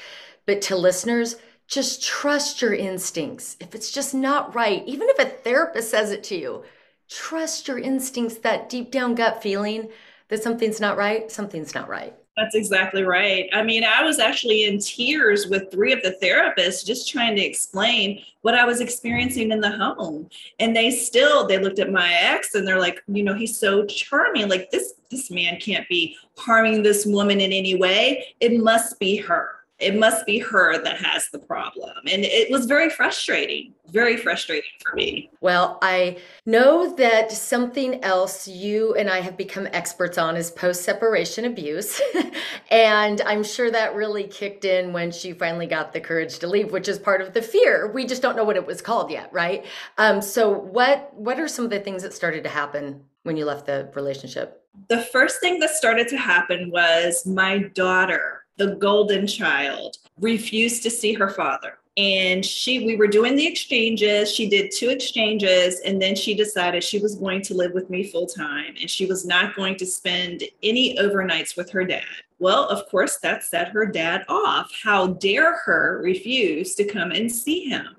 but 0.46 0.62
to 0.62 0.76
listeners, 0.76 1.36
just 1.66 2.02
trust 2.02 2.62
your 2.62 2.74
instincts. 2.74 3.56
If 3.60 3.74
it's 3.74 3.90
just 3.90 4.14
not 4.14 4.54
right, 4.54 4.82
even 4.86 5.08
if 5.10 5.18
a 5.18 5.28
therapist 5.28 5.90
says 5.90 6.10
it 6.10 6.24
to 6.24 6.36
you, 6.36 6.64
trust 7.08 7.68
your 7.68 7.78
instincts, 7.78 8.38
that 8.38 8.68
deep 8.68 8.90
down 8.90 9.14
gut 9.14 9.42
feeling 9.42 9.90
that 10.28 10.42
something's 10.42 10.80
not 10.80 10.96
right, 10.96 11.30
something's 11.30 11.74
not 11.74 11.88
right. 11.88 12.14
That's 12.38 12.54
exactly 12.54 13.02
right. 13.02 13.48
I 13.52 13.64
mean, 13.64 13.82
I 13.82 14.04
was 14.04 14.20
actually 14.20 14.66
in 14.66 14.78
tears 14.78 15.48
with 15.48 15.72
three 15.72 15.92
of 15.92 16.00
the 16.02 16.16
therapists 16.22 16.86
just 16.86 17.08
trying 17.10 17.34
to 17.34 17.44
explain 17.44 18.22
what 18.42 18.54
I 18.54 18.64
was 18.64 18.80
experiencing 18.80 19.50
in 19.50 19.60
the 19.60 19.72
home. 19.72 20.30
And 20.60 20.74
they 20.74 20.92
still 20.92 21.48
they 21.48 21.58
looked 21.58 21.80
at 21.80 21.90
my 21.90 22.12
ex 22.12 22.54
and 22.54 22.64
they're 22.66 22.78
like, 22.78 23.02
you 23.08 23.24
know, 23.24 23.34
he's 23.34 23.58
so 23.58 23.84
charming. 23.86 24.48
Like 24.48 24.70
this 24.70 24.94
this 25.10 25.32
man 25.32 25.58
can't 25.58 25.88
be 25.88 26.16
harming 26.36 26.84
this 26.84 27.04
woman 27.04 27.40
in 27.40 27.50
any 27.50 27.74
way. 27.74 28.24
It 28.38 28.62
must 28.62 29.00
be 29.00 29.16
her 29.16 29.57
it 29.78 29.96
must 29.96 30.26
be 30.26 30.40
her 30.40 30.82
that 30.82 30.96
has 30.96 31.28
the 31.30 31.38
problem. 31.38 31.96
And 32.10 32.24
it 32.24 32.50
was 32.50 32.66
very 32.66 32.90
frustrating, 32.90 33.74
very 33.90 34.16
frustrating 34.16 34.70
for 34.82 34.96
me. 34.96 35.30
Well, 35.40 35.78
I 35.82 36.18
know 36.46 36.94
that 36.96 37.30
something 37.30 38.02
else 38.02 38.48
you 38.48 38.94
and 38.94 39.08
I 39.08 39.20
have 39.20 39.36
become 39.36 39.68
experts 39.72 40.18
on 40.18 40.36
is 40.36 40.50
post 40.50 40.82
separation 40.82 41.44
abuse. 41.44 42.00
and 42.70 43.20
I'm 43.20 43.44
sure 43.44 43.70
that 43.70 43.94
really 43.94 44.24
kicked 44.24 44.64
in 44.64 44.92
when 44.92 45.12
she 45.12 45.32
finally 45.32 45.68
got 45.68 45.92
the 45.92 46.00
courage 46.00 46.40
to 46.40 46.48
leave, 46.48 46.72
which 46.72 46.88
is 46.88 46.98
part 46.98 47.20
of 47.20 47.32
the 47.32 47.42
fear. 47.42 47.92
We 47.92 48.04
just 48.04 48.20
don't 48.20 48.36
know 48.36 48.44
what 48.44 48.56
it 48.56 48.66
was 48.66 48.82
called 48.82 49.12
yet, 49.12 49.32
right? 49.32 49.64
Um, 49.96 50.20
so 50.20 50.50
what 50.50 51.14
what 51.14 51.38
are 51.38 51.48
some 51.48 51.64
of 51.64 51.70
the 51.70 51.80
things 51.80 52.02
that 52.02 52.12
started 52.12 52.42
to 52.44 52.50
happen 52.50 53.04
when 53.22 53.36
you 53.36 53.44
left 53.44 53.66
the 53.66 53.90
relationship? 53.94 54.64
The 54.88 55.02
first 55.02 55.40
thing 55.40 55.60
that 55.60 55.70
started 55.70 56.08
to 56.08 56.16
happen 56.16 56.70
was 56.70 57.24
my 57.26 57.58
daughter 57.74 58.44
the 58.58 58.74
golden 58.76 59.26
child, 59.26 59.96
refused 60.20 60.82
to 60.82 60.90
see 60.90 61.14
her 61.14 61.30
father. 61.30 61.78
And 61.96 62.46
she, 62.46 62.86
we 62.86 62.94
were 62.94 63.08
doing 63.08 63.34
the 63.34 63.46
exchanges. 63.46 64.32
She 64.32 64.48
did 64.48 64.70
two 64.70 64.88
exchanges, 64.88 65.80
and 65.80 66.00
then 66.00 66.14
she 66.14 66.34
decided 66.34 66.84
she 66.84 67.00
was 67.00 67.16
going 67.16 67.42
to 67.42 67.54
live 67.54 67.72
with 67.72 67.90
me 67.90 68.04
full 68.04 68.26
time 68.26 68.74
and 68.80 68.88
she 68.88 69.06
was 69.06 69.26
not 69.26 69.56
going 69.56 69.76
to 69.78 69.86
spend 69.86 70.44
any 70.62 70.96
overnights 70.96 71.56
with 71.56 71.70
her 71.70 71.84
dad. 71.84 72.04
Well, 72.38 72.68
of 72.68 72.88
course, 72.88 73.16
that 73.18 73.42
set 73.42 73.68
her 73.70 73.84
dad 73.84 74.24
off. 74.28 74.70
How 74.84 75.08
dare 75.08 75.56
her 75.64 76.00
refuse 76.00 76.76
to 76.76 76.84
come 76.84 77.10
and 77.10 77.30
see 77.30 77.68
him? 77.68 77.96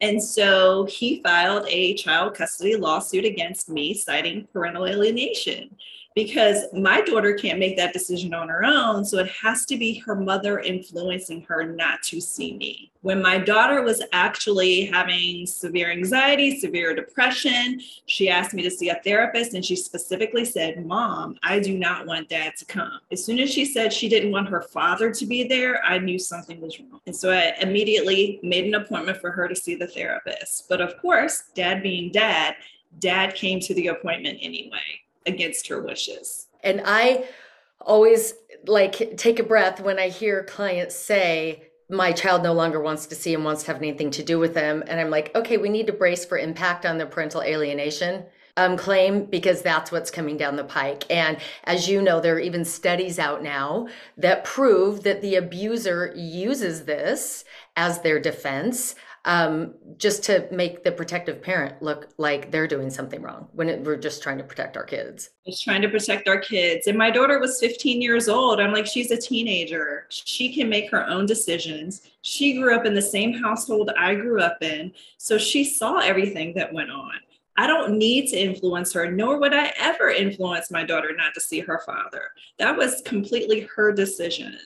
And 0.00 0.22
so 0.22 0.84
he 0.84 1.20
filed 1.22 1.66
a 1.68 1.94
child 1.94 2.34
custody 2.34 2.76
lawsuit 2.76 3.24
against 3.24 3.68
me, 3.68 3.92
citing 3.94 4.46
parental 4.52 4.86
alienation 4.86 5.74
because 6.16 6.64
my 6.72 7.02
daughter 7.02 7.34
can't 7.34 7.58
make 7.58 7.76
that 7.76 7.92
decision 7.92 8.32
on 8.32 8.48
her 8.48 8.64
own. 8.64 9.04
So 9.04 9.18
it 9.18 9.28
has 9.28 9.66
to 9.66 9.76
be 9.76 9.98
her 9.98 10.16
mother 10.16 10.60
influencing 10.60 11.42
her 11.42 11.62
not 11.62 12.02
to 12.04 12.22
see 12.22 12.56
me. 12.56 12.90
When 13.02 13.20
my 13.20 13.36
daughter 13.36 13.82
was 13.82 14.02
actually 14.14 14.86
having 14.86 15.46
severe 15.46 15.92
anxiety, 15.92 16.58
severe 16.58 16.94
depression, 16.94 17.82
she 18.06 18.30
asked 18.30 18.54
me 18.54 18.62
to 18.62 18.70
see 18.70 18.88
a 18.88 18.98
therapist 19.04 19.52
and 19.52 19.62
she 19.62 19.76
specifically 19.76 20.46
said, 20.46 20.86
Mom, 20.86 21.38
I 21.42 21.60
do 21.60 21.76
not 21.78 22.06
want 22.06 22.30
dad 22.30 22.56
to 22.56 22.64
come. 22.64 22.98
As 23.12 23.22
soon 23.22 23.38
as 23.38 23.52
she 23.52 23.66
said 23.66 23.92
she 23.92 24.08
didn't 24.08 24.32
want 24.32 24.48
her 24.48 24.62
father 24.62 25.12
to 25.12 25.26
be 25.26 25.46
there, 25.46 25.84
I 25.84 25.98
knew 25.98 26.18
something 26.18 26.62
was 26.62 26.80
wrong. 26.80 27.00
And 27.06 27.14
so 27.14 27.30
I 27.30 27.54
immediately 27.60 28.40
made 28.42 28.64
an 28.64 28.74
appointment 28.74 29.20
for 29.20 29.30
her 29.32 29.48
to 29.48 29.54
see 29.54 29.74
the 29.74 29.86
therapist. 29.86 30.66
But 30.66 30.80
of 30.80 30.96
course, 30.98 31.50
dad 31.54 31.82
being 31.82 32.10
dad, 32.10 32.56
dad 33.00 33.34
came 33.34 33.60
to 33.60 33.74
the 33.74 33.88
appointment 33.88 34.38
anyway 34.40 35.02
against 35.26 35.68
her 35.68 35.82
wishes. 35.82 36.46
And 36.62 36.82
I 36.84 37.24
always 37.80 38.34
like 38.66 39.16
take 39.16 39.38
a 39.38 39.44
breath 39.44 39.80
when 39.80 39.98
I 39.98 40.08
hear 40.08 40.44
clients 40.44 40.94
say, 40.96 41.62
my 41.88 42.10
child 42.10 42.42
no 42.42 42.52
longer 42.52 42.80
wants 42.80 43.06
to 43.06 43.14
see 43.14 43.32
him, 43.32 43.44
wants 43.44 43.62
to 43.62 43.72
have 43.72 43.80
anything 43.80 44.10
to 44.10 44.22
do 44.22 44.38
with 44.38 44.54
them. 44.54 44.82
And 44.86 44.98
I'm 44.98 45.10
like, 45.10 45.34
okay, 45.36 45.56
we 45.56 45.68
need 45.68 45.86
to 45.86 45.92
brace 45.92 46.24
for 46.24 46.36
impact 46.36 46.84
on 46.84 46.98
the 46.98 47.06
parental 47.06 47.42
alienation 47.42 48.24
um, 48.56 48.76
claim 48.76 49.26
because 49.26 49.62
that's 49.62 49.92
what's 49.92 50.10
coming 50.10 50.36
down 50.36 50.56
the 50.56 50.64
pike. 50.64 51.04
And 51.10 51.38
as 51.64 51.88
you 51.88 52.02
know, 52.02 52.20
there 52.20 52.34
are 52.36 52.40
even 52.40 52.64
studies 52.64 53.18
out 53.18 53.42
now 53.42 53.88
that 54.16 54.44
prove 54.44 55.02
that 55.04 55.22
the 55.22 55.36
abuser 55.36 56.12
uses 56.16 56.86
this 56.86 57.44
as 57.76 58.00
their 58.00 58.18
defense 58.18 58.94
um, 59.26 59.74
just 59.98 60.22
to 60.24 60.46
make 60.52 60.84
the 60.84 60.92
protective 60.92 61.42
parent 61.42 61.82
look 61.82 62.08
like 62.16 62.52
they're 62.52 62.68
doing 62.68 62.90
something 62.90 63.20
wrong 63.20 63.48
when 63.52 63.68
it, 63.68 63.82
we're 63.82 63.96
just 63.96 64.22
trying 64.22 64.38
to 64.38 64.44
protect 64.44 64.76
our 64.76 64.84
kids. 64.84 65.30
Just 65.44 65.64
trying 65.64 65.82
to 65.82 65.88
protect 65.88 66.28
our 66.28 66.38
kids. 66.38 66.86
And 66.86 66.96
my 66.96 67.10
daughter 67.10 67.40
was 67.40 67.58
15 67.58 68.00
years 68.00 68.28
old. 68.28 68.60
I'm 68.60 68.72
like, 68.72 68.86
she's 68.86 69.10
a 69.10 69.16
teenager. 69.16 70.06
She 70.10 70.54
can 70.54 70.68
make 70.68 70.88
her 70.92 71.04
own 71.08 71.26
decisions. 71.26 72.02
She 72.22 72.56
grew 72.56 72.76
up 72.76 72.86
in 72.86 72.94
the 72.94 73.02
same 73.02 73.32
household 73.32 73.90
I 73.98 74.14
grew 74.14 74.40
up 74.40 74.58
in. 74.62 74.92
So 75.18 75.38
she 75.38 75.64
saw 75.64 75.98
everything 75.98 76.54
that 76.54 76.72
went 76.72 76.92
on. 76.92 77.14
I 77.56 77.66
don't 77.66 77.98
need 77.98 78.28
to 78.28 78.36
influence 78.36 78.92
her, 78.92 79.10
nor 79.10 79.40
would 79.40 79.54
I 79.54 79.72
ever 79.76 80.10
influence 80.10 80.70
my 80.70 80.84
daughter 80.84 81.10
not 81.16 81.34
to 81.34 81.40
see 81.40 81.60
her 81.60 81.82
father. 81.84 82.28
That 82.60 82.76
was 82.76 83.02
completely 83.04 83.68
her 83.74 83.90
decision. 83.92 84.56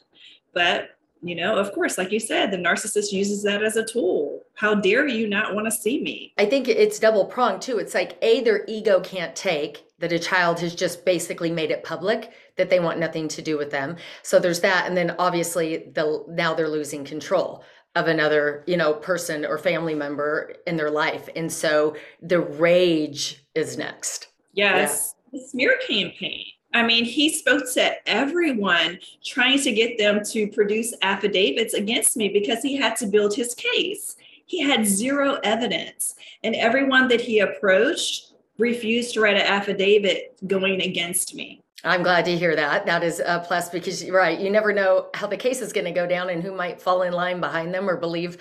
But 0.53 0.91
you 1.23 1.35
know, 1.35 1.57
of 1.57 1.73
course, 1.73 1.99
like 1.99 2.13
you 2.13 2.21
said, 2.21 2.51
the 2.51 2.57
narcissist 2.57 3.13
uses 3.13 3.43
that 3.43 3.63
as 3.63 3.77
a 3.77 3.85
tool. 3.85 4.43
How 4.55 4.75
dare 4.75 5.07
you 5.07 5.29
not 5.29 5.55
want 5.55 5.67
to 5.67 5.71
see 5.71 6.01
me? 6.01 6.33
I 6.39 6.47
think 6.47 6.69
it's 6.69 6.99
double 6.99 7.27
pronged 7.27 7.63
too. 7.63 7.79
It's 7.79 7.95
like, 7.95 8.17
A, 8.23 8.41
their 8.43 8.65
ego 8.69 9.01
can't 9.01 9.37
take 9.37 9.85
that 9.99 10.13
a 10.13 10.19
child 10.19 10.61
has 10.61 10.75
just 10.75 11.05
basically 11.05 11.51
made 11.51 11.71
it 11.71 11.85
public 11.85 12.33
that 12.57 12.71
they 12.71 12.81
want 12.81 12.99
nothing 12.99 13.29
to 13.29 13.43
do 13.43 13.59
with 13.59 13.71
them. 13.71 13.97
So 14.23 14.39
there's 14.39 14.61
that. 14.61 14.87
And 14.87 14.97
then 14.97 15.15
obviously 15.19 15.91
the 15.95 16.25
now 16.29 16.55
they're 16.55 16.69
losing 16.69 17.05
control 17.05 17.65
of 17.97 18.07
another, 18.07 18.65
you 18.67 18.77
know, 18.77 18.95
person 18.95 19.45
or 19.45 19.59
family 19.59 19.95
member 19.95 20.55
in 20.67 20.77
their 20.77 20.91
life. 20.91 21.29
And 21.37 21.53
so 21.53 21.97
the 22.23 22.41
rage 22.41 23.45
is 23.55 23.77
next. 23.77 24.29
Yes. 24.53 25.15
Yeah. 25.33 25.41
The 25.41 25.47
smear 25.49 25.79
campaign. 25.87 26.47
I 26.73 26.83
mean, 26.83 27.05
he 27.05 27.31
spoke 27.31 27.65
to 27.75 28.09
everyone 28.09 28.99
trying 29.25 29.61
to 29.61 29.73
get 29.73 29.99
them 29.99 30.23
to 30.27 30.47
produce 30.49 30.95
affidavits 31.03 31.75
against 31.75 32.17
me 32.17 32.29
because 32.29 32.63
he 32.63 32.77
had 32.77 32.97
to 32.97 33.07
build 33.07 33.35
his 33.35 33.55
case. 33.55 34.17
He 34.47 34.61
had 34.61 34.87
zero 34.87 35.39
evidence. 35.43 36.15
And 36.45 36.55
everyone 36.55 37.09
that 37.09 37.21
he 37.21 37.41
approached 37.41 38.33
refused 38.59 39.15
to 39.15 39.21
write 39.21 39.37
an 39.37 39.47
affidavit 39.47 40.37
going 40.47 40.83
against 40.83 41.35
me. 41.35 41.63
I'm 41.83 42.03
glad 42.03 42.27
to 42.27 42.37
hear 42.37 42.55
that. 42.57 42.85
That 42.87 43.03
is 43.03 43.21
a 43.25 43.43
plus 43.45 43.71
because 43.71 44.05
you're 44.05 44.17
right. 44.17 44.39
You 44.39 44.51
never 44.51 44.73
know 44.73 45.09
how 45.15 45.27
the 45.27 45.37
case 45.37 45.63
is 45.63 45.73
going 45.73 45.87
to 45.87 45.93
go 45.93 46.07
down 46.07 46.31
and 46.31 46.43
who 46.43 46.55
might 46.55 46.81
fall 46.81 47.03
in 47.03 47.13
line 47.13 47.41
behind 47.41 47.73
them 47.73 47.89
or 47.89 47.97
believe 47.97 48.37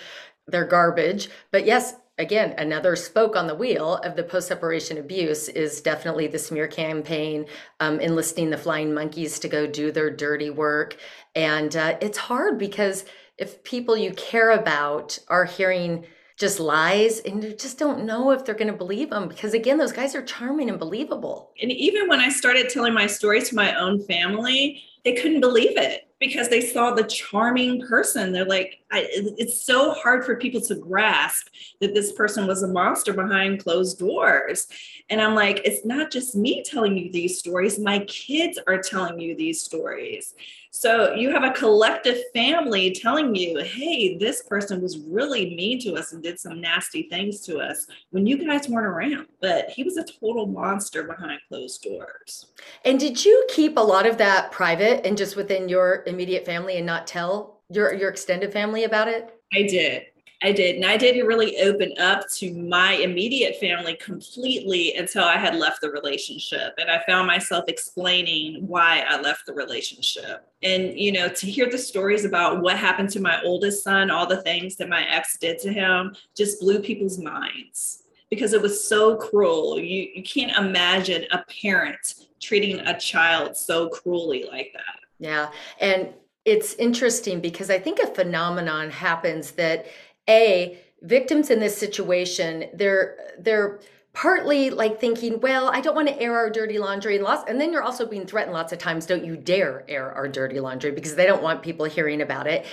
they're 0.47 0.65
garbage. 0.65 1.29
But 1.51 1.65
yes, 1.65 1.95
again, 2.19 2.53
another 2.57 2.95
spoke 2.95 3.35
on 3.35 3.47
the 3.47 3.55
wheel 3.55 3.95
of 4.03 4.15
the 4.15 4.23
post 4.23 4.47
separation 4.47 4.97
abuse 4.97 5.47
is 5.47 5.81
definitely 5.81 6.27
the 6.27 6.37
smear 6.37 6.67
campaign, 6.67 7.45
um, 7.79 7.99
enlisting 7.99 8.49
the 8.49 8.57
flying 8.57 8.93
monkeys 8.93 9.39
to 9.39 9.47
go 9.47 9.65
do 9.65 9.91
their 9.91 10.11
dirty 10.11 10.49
work. 10.49 10.97
And 11.33 11.75
uh, 11.75 11.97
it's 12.01 12.17
hard 12.17 12.59
because 12.59 13.05
if 13.37 13.63
people 13.63 13.97
you 13.97 14.11
care 14.11 14.51
about 14.51 15.17
are 15.29 15.45
hearing, 15.45 16.05
just 16.37 16.59
lies 16.59 17.19
and 17.19 17.43
you 17.43 17.53
just 17.53 17.77
don't 17.77 18.05
know 18.05 18.31
if 18.31 18.45
they're 18.45 18.55
going 18.55 18.71
to 18.71 18.77
believe 18.77 19.09
them 19.09 19.27
because 19.27 19.53
again 19.53 19.77
those 19.77 19.91
guys 19.91 20.15
are 20.15 20.23
charming 20.23 20.69
and 20.69 20.79
believable 20.79 21.51
and 21.61 21.69
even 21.69 22.07
when 22.07 22.21
i 22.21 22.29
started 22.29 22.69
telling 22.69 22.93
my 22.93 23.05
story 23.05 23.41
to 23.41 23.55
my 23.55 23.75
own 23.75 24.01
family 24.05 24.81
they 25.03 25.15
couldn't 25.15 25.41
believe 25.41 25.75
it 25.75 26.08
because 26.19 26.49
they 26.49 26.61
saw 26.61 26.93
the 26.93 27.03
charming 27.03 27.85
person 27.87 28.31
they're 28.31 28.45
like 28.45 28.79
I, 28.91 29.07
it's 29.11 29.61
so 29.65 29.91
hard 29.91 30.25
for 30.25 30.35
people 30.35 30.61
to 30.61 30.75
grasp 30.75 31.47
that 31.79 31.93
this 31.93 32.11
person 32.11 32.47
was 32.47 32.63
a 32.63 32.67
monster 32.67 33.13
behind 33.13 33.63
closed 33.63 33.99
doors 33.99 34.67
and 35.09 35.21
i'm 35.21 35.35
like 35.35 35.61
it's 35.63 35.85
not 35.85 36.11
just 36.11 36.35
me 36.35 36.63
telling 36.63 36.97
you 36.97 37.11
these 37.11 37.39
stories 37.39 37.79
my 37.79 37.99
kids 37.99 38.59
are 38.67 38.81
telling 38.81 39.19
you 39.19 39.35
these 39.35 39.61
stories 39.61 40.33
so 40.71 41.13
you 41.15 41.31
have 41.31 41.43
a 41.43 41.51
collective 41.51 42.17
family 42.33 42.91
telling 42.91 43.33
you, 43.33 43.57
hey, 43.63 44.17
this 44.17 44.43
person 44.43 44.81
was 44.81 44.99
really 44.99 45.55
mean 45.55 45.79
to 45.81 45.95
us 45.95 46.13
and 46.13 46.21
did 46.21 46.39
some 46.39 46.61
nasty 46.61 47.03
things 47.09 47.41
to 47.41 47.57
us 47.57 47.87
when 48.11 48.27
you 48.27 48.37
guys 48.37 48.69
weren't 48.69 48.85
around. 48.85 49.27
But 49.41 49.71
he 49.71 49.83
was 49.83 49.97
a 49.97 50.03
total 50.03 50.45
monster 50.45 51.03
behind 51.03 51.41
closed 51.47 51.81
doors. 51.81 52.45
And 52.85 52.99
did 52.99 53.25
you 53.25 53.47
keep 53.49 53.77
a 53.77 53.81
lot 53.81 54.05
of 54.05 54.19
that 54.19 54.51
private 54.51 55.05
and 55.07 55.17
just 55.17 55.35
within 55.35 55.69
your 55.69 56.03
immediate 56.09 56.45
family 56.45 56.77
and 56.77 56.85
not 56.85 57.07
tell 57.07 57.61
your 57.69 57.93
your 57.93 58.09
extended 58.09 58.51
family 58.51 58.83
about 58.83 59.07
it? 59.07 59.33
I 59.53 59.63
did. 59.63 60.03
I 60.41 60.53
did. 60.53 60.77
And 60.77 60.85
I 60.85 60.95
didn't 60.95 61.27
really 61.27 61.59
open 61.59 61.93
up 61.99 62.29
to 62.35 62.53
my 62.53 62.93
immediate 62.93 63.57
family 63.57 63.95
completely 63.97 64.95
until 64.95 65.25
I 65.25 65.35
had 65.35 65.55
left 65.55 65.81
the 65.81 65.89
relationship. 65.89 66.75
And 66.77 66.89
I 66.89 67.03
found 67.05 67.27
myself 67.27 67.65
explaining 67.67 68.65
why 68.65 69.03
I 69.07 69.19
left 69.19 69.45
the 69.45 69.53
relationship. 69.53 70.47
And, 70.63 70.97
you 70.97 71.11
know, 71.11 71.27
to 71.27 71.45
hear 71.45 71.69
the 71.69 71.77
stories 71.77 72.23
about 72.23 72.61
what 72.61 72.77
happened 72.77 73.09
to 73.11 73.19
my 73.19 73.41
oldest 73.43 73.83
son, 73.83 74.09
all 74.09 74.25
the 74.25 74.41
things 74.41 74.77
that 74.77 74.87
my 74.87 75.05
ex 75.09 75.37
did 75.37 75.59
to 75.59 75.73
him, 75.73 76.15
just 76.37 76.61
blew 76.61 76.79
people's 76.79 77.19
minds 77.19 78.03
because 78.29 78.53
it 78.53 78.61
was 78.61 78.87
so 78.87 79.17
cruel. 79.17 79.77
You, 79.77 80.07
you 80.15 80.23
can't 80.23 80.55
imagine 80.57 81.25
a 81.31 81.43
parent 81.61 82.15
treating 82.39 82.79
a 82.79 82.97
child 82.97 83.57
so 83.57 83.89
cruelly 83.89 84.45
like 84.49 84.71
that. 84.73 84.99
Yeah. 85.19 85.51
And 85.79 86.13
it's 86.45 86.73
interesting 86.75 87.41
because 87.41 87.69
I 87.69 87.79
think 87.79 87.99
a 87.99 88.07
phenomenon 88.07 88.89
happens 88.89 89.51
that 89.51 89.85
a 90.27 90.79
victims 91.01 91.49
in 91.49 91.59
this 91.59 91.77
situation 91.77 92.65
they're 92.73 93.17
they're 93.39 93.79
partly 94.11 94.69
like 94.69 94.99
thinking 94.99 95.39
well 95.39 95.69
i 95.69 95.79
don't 95.79 95.95
want 95.95 96.07
to 96.07 96.21
air 96.21 96.35
our 96.35 96.49
dirty 96.49 96.77
laundry 96.77 97.15
and 97.15 97.23
lots 97.23 97.49
and 97.49 97.61
then 97.61 97.71
you're 97.71 97.83
also 97.83 98.05
being 98.05 98.25
threatened 98.25 98.51
lots 98.53 98.73
of 98.73 98.79
times 98.79 99.05
don't 99.05 99.23
you 99.23 99.37
dare 99.37 99.85
air 99.87 100.11
our 100.11 100.27
dirty 100.27 100.59
laundry 100.59 100.91
because 100.91 101.15
they 101.15 101.25
don't 101.25 101.41
want 101.41 101.61
people 101.63 101.85
hearing 101.85 102.21
about 102.21 102.47
it 102.47 102.65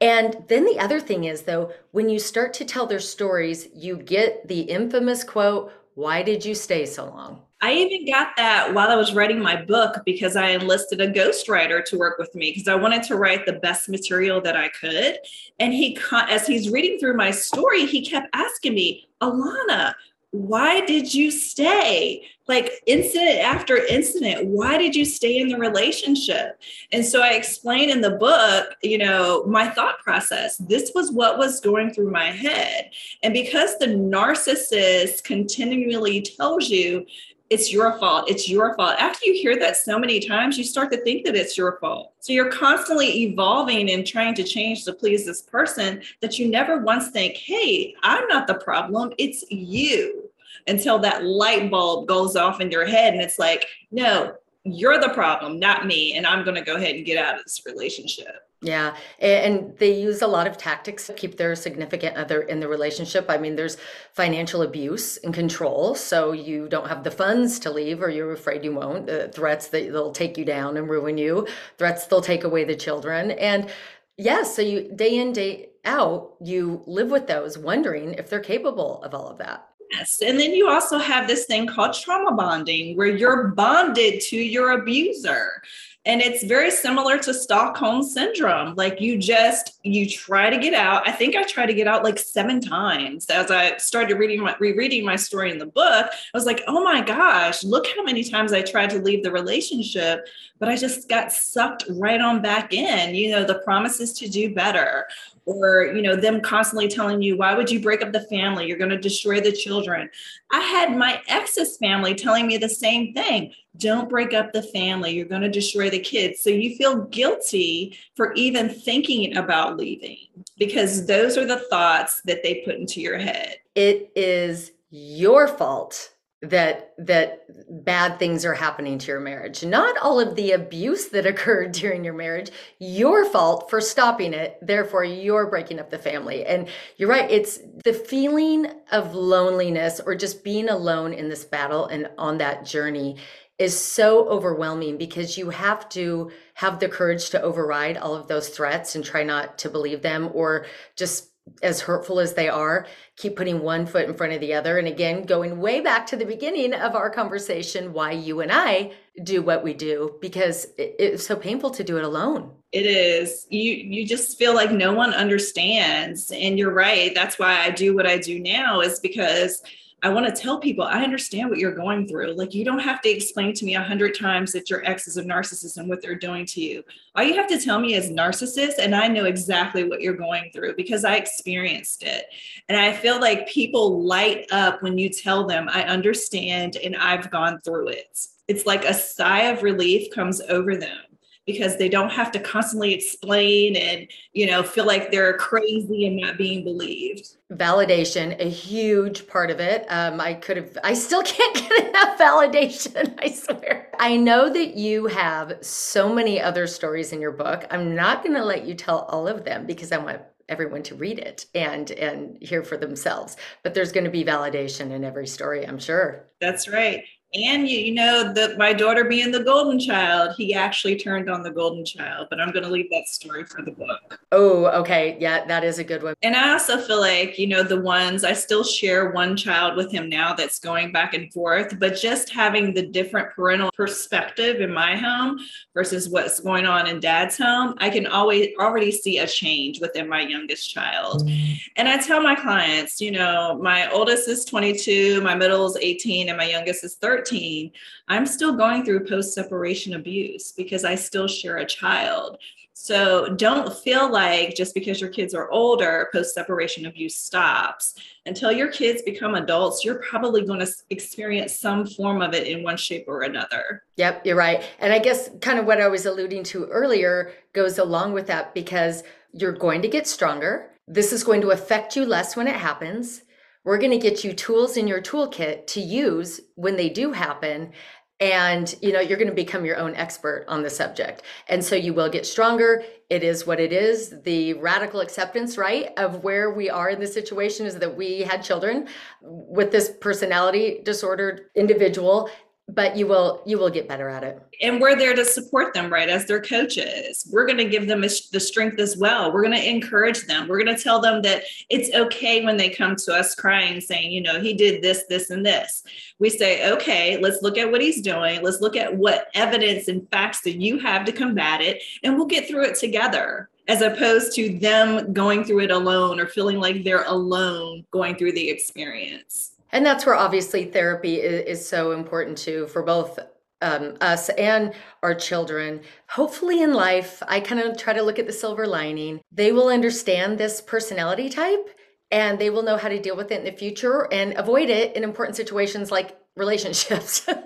and 0.00 0.44
then 0.48 0.64
the 0.64 0.78
other 0.78 0.98
thing 0.98 1.24
is 1.24 1.42
though 1.42 1.70
when 1.90 2.08
you 2.08 2.18
start 2.18 2.54
to 2.54 2.64
tell 2.64 2.86
their 2.86 3.00
stories 3.00 3.68
you 3.74 3.96
get 3.96 4.48
the 4.48 4.60
infamous 4.60 5.22
quote 5.22 5.70
why 5.94 6.22
did 6.22 6.44
you 6.44 6.54
stay 6.54 6.86
so 6.86 7.04
long 7.04 7.42
I 7.64 7.72
even 7.72 8.04
got 8.04 8.36
that 8.36 8.74
while 8.74 8.90
I 8.90 8.94
was 8.94 9.14
writing 9.14 9.40
my 9.40 9.56
book 9.56 10.02
because 10.04 10.36
I 10.36 10.48
enlisted 10.48 11.00
a 11.00 11.10
ghostwriter 11.10 11.82
to 11.86 11.96
work 11.96 12.18
with 12.18 12.34
me 12.34 12.50
because 12.50 12.68
I 12.68 12.74
wanted 12.74 13.02
to 13.04 13.16
write 13.16 13.46
the 13.46 13.54
best 13.54 13.88
material 13.88 14.42
that 14.42 14.54
I 14.54 14.68
could. 14.68 15.16
And 15.58 15.72
he, 15.72 15.98
as 16.12 16.46
he's 16.46 16.68
reading 16.68 16.98
through 16.98 17.16
my 17.16 17.30
story, 17.30 17.86
he 17.86 18.04
kept 18.04 18.28
asking 18.34 18.74
me, 18.74 19.08
Alana, 19.22 19.94
why 20.32 20.84
did 20.84 21.14
you 21.14 21.30
stay? 21.30 22.26
Like 22.48 22.70
incident 22.86 23.38
after 23.38 23.78
incident, 23.78 24.48
why 24.48 24.76
did 24.76 24.94
you 24.94 25.06
stay 25.06 25.38
in 25.38 25.48
the 25.48 25.56
relationship? 25.56 26.60
And 26.92 27.02
so 27.02 27.22
I 27.22 27.30
explained 27.30 27.90
in 27.90 28.02
the 28.02 28.10
book, 28.10 28.76
you 28.82 28.98
know, 28.98 29.44
my 29.46 29.70
thought 29.70 30.00
process. 30.00 30.58
This 30.58 30.92
was 30.94 31.10
what 31.10 31.38
was 31.38 31.60
going 31.60 31.94
through 31.94 32.10
my 32.10 32.30
head. 32.30 32.90
And 33.22 33.32
because 33.32 33.78
the 33.78 33.86
narcissist 33.86 35.24
continually 35.24 36.20
tells 36.20 36.68
you, 36.68 37.06
it's 37.54 37.72
your 37.72 37.96
fault. 37.98 38.28
It's 38.28 38.48
your 38.48 38.74
fault. 38.74 38.96
After 38.98 39.26
you 39.26 39.32
hear 39.34 39.56
that 39.60 39.76
so 39.76 39.96
many 39.96 40.18
times, 40.18 40.58
you 40.58 40.64
start 40.64 40.90
to 40.90 40.98
think 40.98 41.24
that 41.24 41.36
it's 41.36 41.56
your 41.56 41.78
fault. 41.80 42.12
So 42.18 42.32
you're 42.32 42.50
constantly 42.50 43.22
evolving 43.22 43.92
and 43.92 44.04
trying 44.04 44.34
to 44.34 44.42
change 44.42 44.84
to 44.84 44.92
please 44.92 45.24
this 45.24 45.40
person 45.40 46.02
that 46.20 46.36
you 46.36 46.48
never 46.48 46.78
once 46.78 47.10
think, 47.10 47.36
hey, 47.36 47.94
I'm 48.02 48.26
not 48.26 48.48
the 48.48 48.54
problem. 48.54 49.12
It's 49.18 49.44
you. 49.50 50.30
Until 50.66 50.98
that 51.00 51.24
light 51.24 51.70
bulb 51.70 52.08
goes 52.08 52.34
off 52.34 52.60
in 52.60 52.72
your 52.72 52.86
head 52.86 53.12
and 53.12 53.22
it's 53.22 53.38
like, 53.38 53.66
no, 53.92 54.34
you're 54.64 54.98
the 54.98 55.10
problem, 55.10 55.60
not 55.60 55.86
me. 55.86 56.14
And 56.14 56.26
I'm 56.26 56.42
going 56.42 56.56
to 56.56 56.60
go 56.60 56.74
ahead 56.74 56.96
and 56.96 57.06
get 57.06 57.24
out 57.24 57.38
of 57.38 57.44
this 57.44 57.62
relationship. 57.64 58.48
Yeah, 58.64 58.96
and 59.18 59.76
they 59.76 60.00
use 60.00 60.22
a 60.22 60.26
lot 60.26 60.46
of 60.46 60.56
tactics 60.56 61.06
to 61.08 61.12
keep 61.12 61.36
their 61.36 61.54
significant 61.54 62.16
other 62.16 62.40
in 62.40 62.60
the 62.60 62.68
relationship. 62.68 63.26
I 63.28 63.36
mean, 63.36 63.56
there's 63.56 63.76
financial 64.14 64.62
abuse 64.62 65.18
and 65.18 65.34
control, 65.34 65.94
so 65.94 66.32
you 66.32 66.66
don't 66.66 66.88
have 66.88 67.04
the 67.04 67.10
funds 67.10 67.58
to 67.60 67.70
leave, 67.70 68.02
or 68.02 68.08
you're 68.08 68.32
afraid 68.32 68.64
you 68.64 68.72
won't. 68.72 69.10
Uh, 69.10 69.28
threats 69.28 69.66
that 69.68 69.92
they'll 69.92 70.12
take 70.12 70.38
you 70.38 70.46
down 70.46 70.78
and 70.78 70.88
ruin 70.88 71.18
you. 71.18 71.46
Threats 71.76 72.06
they'll 72.06 72.22
take 72.22 72.44
away 72.44 72.64
the 72.64 72.74
children, 72.74 73.32
and 73.32 73.66
yes, 73.66 73.74
yeah, 74.16 74.42
so 74.44 74.62
you 74.62 74.90
day 74.96 75.18
in 75.18 75.34
day 75.34 75.68
out 75.84 76.32
you 76.40 76.82
live 76.86 77.10
with 77.10 77.26
those, 77.26 77.58
wondering 77.58 78.14
if 78.14 78.30
they're 78.30 78.40
capable 78.40 79.02
of 79.02 79.12
all 79.14 79.28
of 79.28 79.36
that. 79.38 79.68
Yes. 79.90 80.20
And 80.24 80.38
then 80.38 80.52
you 80.52 80.68
also 80.68 80.98
have 80.98 81.26
this 81.28 81.44
thing 81.44 81.66
called 81.66 81.94
trauma 81.94 82.34
bonding, 82.34 82.96
where 82.96 83.06
you're 83.06 83.48
bonded 83.48 84.20
to 84.22 84.36
your 84.36 84.72
abuser. 84.72 85.62
And 86.06 86.20
it's 86.20 86.44
very 86.44 86.70
similar 86.70 87.18
to 87.20 87.32
Stockholm 87.32 88.02
syndrome. 88.02 88.74
Like 88.74 89.00
you 89.00 89.16
just 89.16 89.78
you 89.84 90.06
try 90.06 90.50
to 90.50 90.58
get 90.58 90.74
out. 90.74 91.08
I 91.08 91.12
think 91.12 91.34
I 91.34 91.44
tried 91.44 91.66
to 91.66 91.74
get 91.74 91.88
out 91.88 92.04
like 92.04 92.18
seven 92.18 92.60
times 92.60 93.26
as 93.30 93.50
I 93.50 93.78
started 93.78 94.16
reading 94.16 94.42
my 94.42 94.54
rereading 94.60 95.04
my 95.04 95.16
story 95.16 95.50
in 95.50 95.56
the 95.56 95.66
book. 95.66 96.06
I 96.10 96.36
was 96.36 96.44
like, 96.44 96.62
oh 96.66 96.84
my 96.84 97.00
gosh, 97.00 97.64
look 97.64 97.86
how 97.96 98.02
many 98.02 98.22
times 98.22 98.52
I 98.52 98.60
tried 98.60 98.90
to 98.90 98.98
leave 98.98 99.22
the 99.22 99.32
relationship, 99.32 100.26
but 100.58 100.68
I 100.68 100.76
just 100.76 101.08
got 101.08 101.32
sucked 101.32 101.84
right 101.88 102.20
on 102.20 102.42
back 102.42 102.74
in. 102.74 103.14
You 103.14 103.30
know, 103.30 103.44
the 103.44 103.60
promises 103.60 104.12
to 104.14 104.28
do 104.28 104.54
better, 104.54 105.06
or 105.46 105.92
you 105.94 106.02
know 106.02 106.16
them 106.16 106.40
constantly 106.40 106.88
telling 106.88 107.20
you 107.20 107.36
why 107.36 107.54
would 107.54 107.70
you 107.70 107.80
break 107.80 108.02
up 108.02 108.12
the 108.12 108.26
family? 108.28 108.66
You're 108.66 108.78
going 108.78 108.90
to 108.90 108.98
destroy 108.98 109.40
the 109.40 109.52
children. 109.52 110.08
I 110.52 110.60
had 110.60 110.96
my 110.96 111.20
ex's 111.28 111.76
family 111.76 112.14
telling 112.14 112.46
me 112.46 112.56
the 112.56 112.68
same 112.68 113.12
thing. 113.12 113.52
Don't 113.76 114.08
break 114.08 114.32
up 114.32 114.52
the 114.52 114.62
family. 114.62 115.12
You're 115.12 115.26
going 115.26 115.42
to 115.42 115.50
destroy 115.50 115.90
the 115.90 115.98
kids. 115.98 116.40
So 116.40 116.50
you 116.50 116.76
feel 116.76 117.02
guilty 117.06 117.98
for 118.16 118.32
even 118.34 118.68
thinking 118.68 119.36
about 119.36 119.76
leaving 119.76 120.18
because 120.58 121.06
those 121.06 121.36
are 121.36 121.46
the 121.46 121.64
thoughts 121.70 122.22
that 122.24 122.42
they 122.42 122.62
put 122.64 122.76
into 122.76 123.00
your 123.00 123.18
head. 123.18 123.56
It 123.74 124.12
is 124.14 124.72
your 124.90 125.48
fault 125.48 126.13
that 126.50 126.94
that 126.98 127.44
bad 127.84 128.18
things 128.18 128.44
are 128.44 128.54
happening 128.54 128.98
to 128.98 129.06
your 129.08 129.20
marriage. 129.20 129.64
Not 129.64 129.96
all 129.98 130.20
of 130.20 130.36
the 130.36 130.52
abuse 130.52 131.08
that 131.08 131.26
occurred 131.26 131.72
during 131.72 132.04
your 132.04 132.14
marriage 132.14 132.50
your 132.78 133.24
fault 133.24 133.70
for 133.70 133.80
stopping 133.80 134.34
it 134.34 134.58
therefore 134.62 135.04
you're 135.04 135.46
breaking 135.46 135.80
up 135.80 135.90
the 135.90 135.98
family. 135.98 136.44
And 136.44 136.68
you're 136.96 137.08
right 137.08 137.30
it's 137.30 137.58
the 137.84 137.92
feeling 137.92 138.66
of 138.92 139.14
loneliness 139.14 140.00
or 140.04 140.14
just 140.14 140.44
being 140.44 140.68
alone 140.68 141.12
in 141.12 141.28
this 141.28 141.44
battle 141.44 141.86
and 141.86 142.08
on 142.18 142.38
that 142.38 142.64
journey 142.64 143.16
is 143.58 143.78
so 143.78 144.28
overwhelming 144.28 144.98
because 144.98 145.38
you 145.38 145.50
have 145.50 145.88
to 145.88 146.30
have 146.54 146.80
the 146.80 146.88
courage 146.88 147.30
to 147.30 147.40
override 147.40 147.96
all 147.96 148.14
of 148.16 148.26
those 148.26 148.48
threats 148.48 148.96
and 148.96 149.04
try 149.04 149.22
not 149.22 149.58
to 149.58 149.70
believe 149.70 150.02
them 150.02 150.28
or 150.34 150.66
just 150.96 151.30
as 151.62 151.80
hurtful 151.80 152.20
as 152.20 152.34
they 152.34 152.48
are, 152.48 152.86
keep 153.16 153.36
putting 153.36 153.60
one 153.60 153.86
foot 153.86 154.08
in 154.08 154.14
front 154.14 154.32
of 154.32 154.40
the 154.40 154.54
other. 154.54 154.78
And 154.78 154.88
again, 154.88 155.24
going 155.24 155.60
way 155.60 155.80
back 155.80 156.06
to 156.06 156.16
the 156.16 156.24
beginning 156.24 156.74
of 156.74 156.94
our 156.94 157.10
conversation, 157.10 157.92
why 157.92 158.12
you 158.12 158.40
and 158.40 158.50
I 158.50 158.92
do 159.22 159.42
what 159.42 159.62
we 159.62 159.74
do, 159.74 160.16
because 160.20 160.66
it's 160.78 161.26
so 161.26 161.36
painful 161.36 161.70
to 161.70 161.84
do 161.84 161.96
it 161.98 162.04
alone. 162.04 162.50
It 162.72 162.86
is. 162.86 163.46
You 163.50 163.72
you 163.72 164.06
just 164.06 164.36
feel 164.38 164.54
like 164.54 164.72
no 164.72 164.92
one 164.92 165.14
understands. 165.14 166.32
And 166.32 166.58
you're 166.58 166.74
right. 166.74 167.14
That's 167.14 167.38
why 167.38 167.60
I 167.60 167.70
do 167.70 167.94
what 167.94 168.06
I 168.06 168.18
do 168.18 168.40
now, 168.40 168.80
is 168.80 168.98
because 169.00 169.62
I 170.04 170.10
want 170.10 170.26
to 170.26 170.42
tell 170.42 170.58
people, 170.58 170.84
I 170.84 171.02
understand 171.02 171.48
what 171.48 171.58
you're 171.58 171.74
going 171.74 172.06
through. 172.06 172.34
Like, 172.34 172.52
you 172.52 172.62
don't 172.62 172.78
have 172.78 173.00
to 173.00 173.08
explain 173.08 173.54
to 173.54 173.64
me 173.64 173.74
a 173.74 173.82
hundred 173.82 174.14
times 174.14 174.52
that 174.52 174.68
your 174.68 174.84
ex 174.84 175.08
is 175.08 175.16
a 175.16 175.24
narcissist 175.24 175.78
and 175.78 175.88
what 175.88 176.02
they're 176.02 176.14
doing 176.14 176.44
to 176.44 176.60
you. 176.60 176.84
All 177.14 177.24
you 177.24 177.34
have 177.36 177.48
to 177.48 177.58
tell 177.58 177.80
me 177.80 177.94
is 177.94 178.10
narcissist, 178.10 178.74
and 178.78 178.94
I 178.94 179.08
know 179.08 179.24
exactly 179.24 179.84
what 179.84 180.02
you're 180.02 180.12
going 180.12 180.50
through 180.52 180.76
because 180.76 181.06
I 181.06 181.14
experienced 181.14 182.02
it. 182.02 182.26
And 182.68 182.78
I 182.78 182.92
feel 182.92 183.18
like 183.18 183.48
people 183.48 184.04
light 184.04 184.46
up 184.52 184.82
when 184.82 184.98
you 184.98 185.08
tell 185.08 185.46
them, 185.46 185.70
I 185.72 185.84
understand 185.84 186.76
and 186.76 186.94
I've 186.96 187.30
gone 187.30 187.60
through 187.60 187.88
it. 187.88 188.26
It's 188.46 188.66
like 188.66 188.84
a 188.84 188.92
sigh 188.92 189.44
of 189.44 189.62
relief 189.62 190.12
comes 190.12 190.42
over 190.42 190.76
them 190.76 190.98
because 191.46 191.76
they 191.76 191.88
don't 191.88 192.10
have 192.10 192.32
to 192.32 192.40
constantly 192.40 192.94
explain 192.94 193.76
and 193.76 194.08
you 194.32 194.46
know 194.46 194.62
feel 194.62 194.86
like 194.86 195.10
they're 195.10 195.36
crazy 195.36 196.06
and 196.06 196.16
not 196.16 196.38
being 196.38 196.64
believed. 196.64 197.36
Validation 197.52 198.38
a 198.40 198.48
huge 198.48 199.26
part 199.26 199.50
of 199.50 199.60
it. 199.60 199.86
Um, 199.88 200.20
i 200.20 200.34
could 200.34 200.56
have 200.56 200.78
i 200.82 200.94
still 200.94 201.22
can't 201.24 201.54
get 201.54 201.88
enough 201.88 202.18
validation 202.18 203.14
i 203.22 203.30
swear. 203.30 203.90
I 203.98 204.16
know 204.16 204.50
that 204.50 204.74
you 204.74 205.06
have 205.06 205.58
so 205.60 206.12
many 206.12 206.40
other 206.40 206.66
stories 206.66 207.12
in 207.12 207.20
your 207.20 207.32
book. 207.32 207.64
I'm 207.70 207.94
not 207.94 208.22
going 208.22 208.34
to 208.34 208.44
let 208.44 208.66
you 208.66 208.74
tell 208.74 209.00
all 209.02 209.28
of 209.28 209.44
them 209.44 209.66
because 209.66 209.92
i 209.92 209.98
want 209.98 210.22
everyone 210.48 210.82
to 210.82 210.94
read 210.94 211.18
it 211.18 211.46
and 211.54 211.90
and 211.92 212.36
hear 212.42 212.62
for 212.62 212.76
themselves. 212.76 213.36
But 213.62 213.74
there's 213.74 213.92
going 213.92 214.04
to 214.04 214.10
be 214.10 214.24
validation 214.24 214.90
in 214.90 215.04
every 215.04 215.26
story 215.26 215.66
i'm 215.66 215.78
sure. 215.78 216.28
That's 216.40 216.68
right 216.68 217.02
and 217.34 217.68
you, 217.68 217.78
you 217.78 217.92
know 217.92 218.32
that 218.32 218.56
my 218.56 218.72
daughter 218.72 219.04
being 219.04 219.32
the 219.32 219.42
golden 219.42 219.78
child 219.78 220.34
he 220.36 220.54
actually 220.54 220.96
turned 220.96 221.28
on 221.28 221.42
the 221.42 221.50
golden 221.50 221.84
child 221.84 222.26
but 222.30 222.40
i'm 222.40 222.52
going 222.52 222.62
to 222.62 222.70
leave 222.70 222.88
that 222.90 223.08
story 223.08 223.44
for 223.44 223.62
the 223.62 223.72
book. 223.72 224.20
Oh 224.32 224.66
okay. 224.80 225.16
Yeah 225.20 225.44
that 225.46 225.64
is 225.64 225.78
a 225.78 225.84
good 225.84 226.02
one. 226.02 226.14
And 226.22 226.36
i 226.36 226.52
also 226.52 226.78
feel 226.78 227.00
like 227.00 227.38
you 227.38 227.46
know 227.46 227.62
the 227.62 227.80
ones 227.80 228.24
i 228.24 228.32
still 228.32 228.64
share 228.64 229.10
one 229.10 229.36
child 229.36 229.76
with 229.76 229.90
him 229.90 230.08
now 230.08 230.34
that's 230.34 230.58
going 230.58 230.92
back 230.92 231.14
and 231.14 231.32
forth 231.32 231.78
but 231.78 231.96
just 231.96 232.30
having 232.30 232.74
the 232.74 232.86
different 232.86 233.30
parental 233.34 233.70
perspective 233.76 234.60
in 234.60 234.72
my 234.72 234.96
home 234.96 235.38
versus 235.74 236.08
what's 236.08 236.40
going 236.40 236.66
on 236.66 236.86
in 236.86 237.00
dad's 237.00 237.36
home 237.36 237.74
i 237.78 237.90
can 237.90 238.06
always 238.06 238.48
already 238.58 238.90
see 238.90 239.18
a 239.18 239.26
change 239.26 239.80
within 239.80 240.08
my 240.08 240.20
youngest 240.20 240.70
child. 240.72 241.26
Mm. 241.26 241.58
and 241.76 241.88
i 241.88 241.96
tell 241.96 242.22
my 242.22 242.34
clients 242.34 243.00
you 243.00 243.10
know 243.10 243.58
my 243.60 243.90
oldest 243.90 244.28
is 244.28 244.44
22 244.44 245.20
my 245.22 245.34
middle 245.34 245.66
is 245.66 245.76
18 245.80 246.28
and 246.28 246.38
my 246.38 246.48
youngest 246.48 246.84
is 246.84 246.96
13 246.96 247.23
13, 247.24 247.70
I'm 248.08 248.26
still 248.26 248.52
going 248.52 248.84
through 248.84 249.06
post 249.06 249.34
separation 249.34 249.94
abuse 249.94 250.52
because 250.52 250.84
I 250.84 250.94
still 250.94 251.26
share 251.26 251.58
a 251.58 251.66
child. 251.66 252.38
So 252.76 253.28
don't 253.36 253.72
feel 253.72 254.10
like 254.10 254.56
just 254.56 254.74
because 254.74 255.00
your 255.00 255.10
kids 255.10 255.32
are 255.32 255.50
older, 255.50 256.08
post 256.12 256.34
separation 256.34 256.86
abuse 256.86 257.14
stops. 257.14 257.94
Until 258.26 258.50
your 258.50 258.70
kids 258.70 259.00
become 259.02 259.36
adults, 259.36 259.84
you're 259.84 260.02
probably 260.02 260.44
going 260.44 260.58
to 260.58 260.70
experience 260.90 261.58
some 261.58 261.86
form 261.86 262.20
of 262.20 262.34
it 262.34 262.48
in 262.48 262.64
one 262.64 262.76
shape 262.76 263.04
or 263.06 263.22
another. 263.22 263.84
Yep, 263.96 264.26
you're 264.26 264.36
right. 264.36 264.64
And 264.80 264.92
I 264.92 264.98
guess 264.98 265.30
kind 265.40 265.58
of 265.58 265.66
what 265.66 265.80
I 265.80 265.88
was 265.88 266.04
alluding 266.04 266.42
to 266.44 266.66
earlier 266.66 267.32
goes 267.52 267.78
along 267.78 268.12
with 268.12 268.26
that 268.26 268.54
because 268.54 269.04
you're 269.32 269.52
going 269.52 269.80
to 269.82 269.88
get 269.88 270.06
stronger. 270.06 270.70
This 270.88 271.12
is 271.12 271.24
going 271.24 271.40
to 271.42 271.50
affect 271.50 271.96
you 271.96 272.04
less 272.04 272.36
when 272.36 272.48
it 272.48 272.56
happens. 272.56 273.22
We're 273.64 273.78
going 273.78 273.90
to 273.92 273.98
get 273.98 274.24
you 274.24 274.32
tools 274.34 274.76
in 274.76 274.86
your 274.86 275.00
toolkit 275.00 275.66
to 275.68 275.80
use 275.80 276.40
when 276.54 276.76
they 276.76 276.90
do 276.90 277.12
happen. 277.12 277.72
And 278.20 278.72
you 278.80 278.92
know 278.92 279.00
you're 279.00 279.18
going 279.18 279.28
to 279.28 279.34
become 279.34 279.64
your 279.64 279.76
own 279.76 279.96
expert 279.96 280.44
on 280.46 280.62
the 280.62 280.70
subject. 280.70 281.22
And 281.48 281.64
so 281.64 281.74
you 281.74 281.92
will 281.92 282.08
get 282.08 282.26
stronger. 282.26 282.84
It 283.10 283.24
is 283.24 283.46
what 283.46 283.58
it 283.58 283.72
is. 283.72 284.14
The 284.22 284.54
radical 284.54 285.00
acceptance 285.00 285.58
right 285.58 285.90
of 285.96 286.22
where 286.22 286.52
we 286.52 286.70
are 286.70 286.90
in 286.90 287.00
this 287.00 287.12
situation 287.12 287.66
is 287.66 287.74
that 287.76 287.96
we 287.96 288.20
had 288.20 288.42
children 288.42 288.86
with 289.20 289.72
this 289.72 289.92
personality 290.00 290.80
disordered 290.84 291.46
individual 291.56 292.30
but 292.68 292.96
you 292.96 293.06
will 293.06 293.42
you 293.44 293.58
will 293.58 293.70
get 293.70 293.88
better 293.88 294.08
at 294.08 294.24
it. 294.24 294.40
And 294.62 294.80
we're 294.80 294.96
there 294.96 295.14
to 295.14 295.24
support 295.24 295.74
them 295.74 295.92
right 295.92 296.08
as 296.08 296.26
their 296.26 296.40
coaches. 296.40 297.28
We're 297.30 297.46
going 297.46 297.58
to 297.58 297.68
give 297.68 297.86
them 297.86 298.00
the 298.00 298.08
strength 298.08 298.78
as 298.78 298.96
well. 298.96 299.32
We're 299.32 299.42
going 299.42 299.56
to 299.56 299.68
encourage 299.68 300.26
them. 300.26 300.48
We're 300.48 300.62
going 300.62 300.74
to 300.74 300.82
tell 300.82 301.00
them 301.00 301.20
that 301.22 301.42
it's 301.68 301.94
okay 301.94 302.44
when 302.44 302.56
they 302.56 302.70
come 302.70 302.96
to 302.96 303.12
us 303.12 303.34
crying 303.34 303.80
saying 303.80 304.12
you 304.12 304.22
know 304.22 304.40
he 304.40 304.54
did 304.54 304.82
this 304.82 305.04
this 305.08 305.30
and 305.30 305.44
this. 305.44 305.82
We 306.18 306.30
say 306.30 306.72
okay 306.72 307.18
let's 307.18 307.42
look 307.42 307.58
at 307.58 307.70
what 307.70 307.82
he's 307.82 308.00
doing. 308.00 308.42
Let's 308.42 308.60
look 308.60 308.76
at 308.76 308.96
what 308.96 309.28
evidence 309.34 309.88
and 309.88 310.08
facts 310.10 310.40
that 310.42 310.60
you 310.60 310.78
have 310.78 311.04
to 311.04 311.12
combat 311.12 311.60
it 311.60 311.82
and 312.02 312.16
we'll 312.16 312.26
get 312.26 312.48
through 312.48 312.64
it 312.64 312.76
together. 312.76 313.50
As 313.66 313.80
opposed 313.80 314.34
to 314.34 314.58
them 314.58 315.14
going 315.14 315.42
through 315.42 315.60
it 315.60 315.70
alone 315.70 316.20
or 316.20 316.26
feeling 316.26 316.58
like 316.58 316.84
they're 316.84 317.04
alone 317.04 317.86
going 317.90 318.14
through 318.16 318.32
the 318.32 318.50
experience 318.50 319.53
and 319.74 319.84
that's 319.84 320.06
where 320.06 320.14
obviously 320.14 320.64
therapy 320.64 321.20
is, 321.20 321.60
is 321.60 321.68
so 321.68 321.92
important 321.92 322.38
too 322.38 322.66
for 322.68 322.82
both 322.82 323.18
um, 323.60 323.96
us 324.00 324.28
and 324.30 324.72
our 325.02 325.14
children. 325.14 325.80
Hopefully, 326.08 326.62
in 326.62 326.72
life, 326.72 327.22
I 327.26 327.40
kind 327.40 327.60
of 327.60 327.76
try 327.76 327.92
to 327.92 328.02
look 328.02 328.18
at 328.18 328.26
the 328.26 328.32
silver 328.32 328.66
lining. 328.66 329.20
They 329.32 329.52
will 329.52 329.68
understand 329.68 330.38
this 330.38 330.60
personality 330.60 331.28
type 331.28 331.68
and 332.10 332.38
they 332.38 332.50
will 332.50 332.62
know 332.62 332.76
how 332.76 332.88
to 332.88 333.00
deal 333.00 333.16
with 333.16 333.32
it 333.32 333.40
in 333.40 333.44
the 333.44 333.58
future 333.58 334.06
and 334.12 334.34
avoid 334.38 334.70
it 334.70 334.94
in 334.94 335.02
important 335.02 335.36
situations 335.36 335.90
like 335.90 336.16
relationships. 336.36 337.26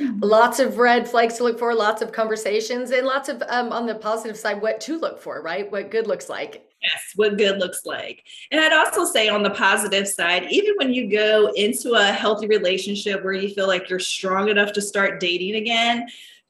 Mm-hmm. 0.00 0.20
lots 0.20 0.58
of 0.58 0.78
red 0.78 1.06
flags 1.06 1.36
to 1.36 1.44
look 1.44 1.58
for, 1.58 1.74
lots 1.74 2.00
of 2.00 2.12
conversations, 2.12 2.90
and 2.92 3.06
lots 3.06 3.28
of 3.28 3.42
um, 3.46 3.72
on 3.72 3.84
the 3.84 3.94
positive 3.94 4.38
side, 4.38 4.62
what 4.62 4.80
to 4.80 4.98
look 4.98 5.20
for, 5.20 5.42
right? 5.42 5.70
What 5.70 5.90
good 5.90 6.06
looks 6.06 6.30
like. 6.30 6.66
Yes, 6.82 7.12
what 7.14 7.38
good 7.38 7.58
looks 7.58 7.86
like. 7.86 8.24
And 8.50 8.60
I'd 8.60 8.72
also 8.72 9.04
say 9.04 9.28
on 9.28 9.42
the 9.42 9.50
positive 9.50 10.08
side, 10.08 10.50
even 10.50 10.74
when 10.76 10.92
you 10.92 11.08
go 11.08 11.52
into 11.54 11.92
a 11.92 12.06
healthy 12.06 12.48
relationship 12.48 13.22
where 13.22 13.34
you 13.34 13.50
feel 13.50 13.68
like 13.68 13.88
you're 13.88 14.00
strong 14.00 14.48
enough 14.48 14.72
to 14.72 14.82
start 14.82 15.20
dating 15.20 15.54
again, 15.54 16.08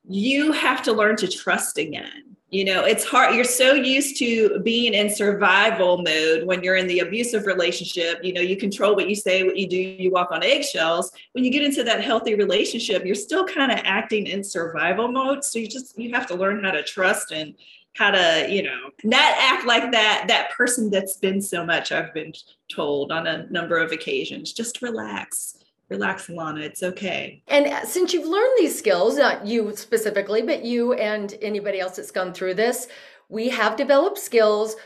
you 0.08 0.52
have 0.52 0.82
to 0.84 0.92
learn 0.92 1.16
to 1.16 1.28
trust 1.28 1.76
again. 1.76 2.32
You 2.48 2.66
know 2.66 2.84
it's 2.84 3.02
hard 3.02 3.34
you're 3.34 3.44
so 3.44 3.72
used 3.72 4.18
to 4.18 4.60
being 4.60 4.92
in 4.92 5.08
survival 5.08 6.02
mode 6.02 6.44
when 6.44 6.62
you're 6.62 6.76
in 6.76 6.86
the 6.86 6.98
abusive 6.98 7.46
relationship. 7.46 8.22
You 8.22 8.34
know 8.34 8.42
you 8.42 8.58
control 8.58 8.94
what 8.94 9.08
you 9.08 9.14
say 9.14 9.42
what 9.42 9.56
you 9.56 9.66
do 9.66 9.78
you 9.78 10.10
walk 10.10 10.32
on 10.32 10.42
eggshells. 10.42 11.12
When 11.32 11.44
you 11.44 11.50
get 11.50 11.64
into 11.64 11.82
that 11.84 12.04
healthy 12.04 12.34
relationship 12.34 13.06
you're 13.06 13.14
still 13.14 13.46
kind 13.46 13.72
of 13.72 13.78
acting 13.84 14.26
in 14.26 14.44
survival 14.44 15.08
mode. 15.10 15.44
So 15.44 15.60
you 15.60 15.66
just 15.66 15.98
you 15.98 16.12
have 16.12 16.26
to 16.26 16.34
learn 16.34 16.62
how 16.62 16.72
to 16.72 16.82
trust 16.82 17.32
and 17.32 17.54
how 17.96 18.10
to 18.10 18.46
you 18.48 18.62
know 18.62 18.90
not 19.04 19.34
act 19.38 19.66
like 19.66 19.92
that 19.92 20.24
that 20.28 20.50
person 20.50 20.90
that's 20.90 21.16
been 21.16 21.40
so 21.42 21.64
much 21.64 21.92
i've 21.92 22.12
been 22.14 22.32
told 22.70 23.12
on 23.12 23.26
a 23.26 23.46
number 23.50 23.76
of 23.78 23.92
occasions 23.92 24.52
just 24.52 24.80
relax 24.80 25.58
relax, 25.92 26.26
Alana. 26.28 26.62
It's 26.62 26.82
okay. 26.82 27.42
And 27.48 27.66
uh, 27.66 27.84
since 27.84 28.12
you've 28.12 28.26
learned 28.26 28.54
these 28.58 28.76
skills, 28.76 29.18
not 29.18 29.46
you 29.46 29.76
specifically, 29.76 30.42
but 30.42 30.64
you 30.64 30.94
and 30.94 31.36
anybody 31.42 31.80
else 31.80 31.96
that's 31.96 32.10
gone 32.10 32.32
through 32.32 32.54
this, 32.54 32.88
we 33.28 33.48
have 33.50 33.76
developed 33.76 34.18
skills 34.18 34.76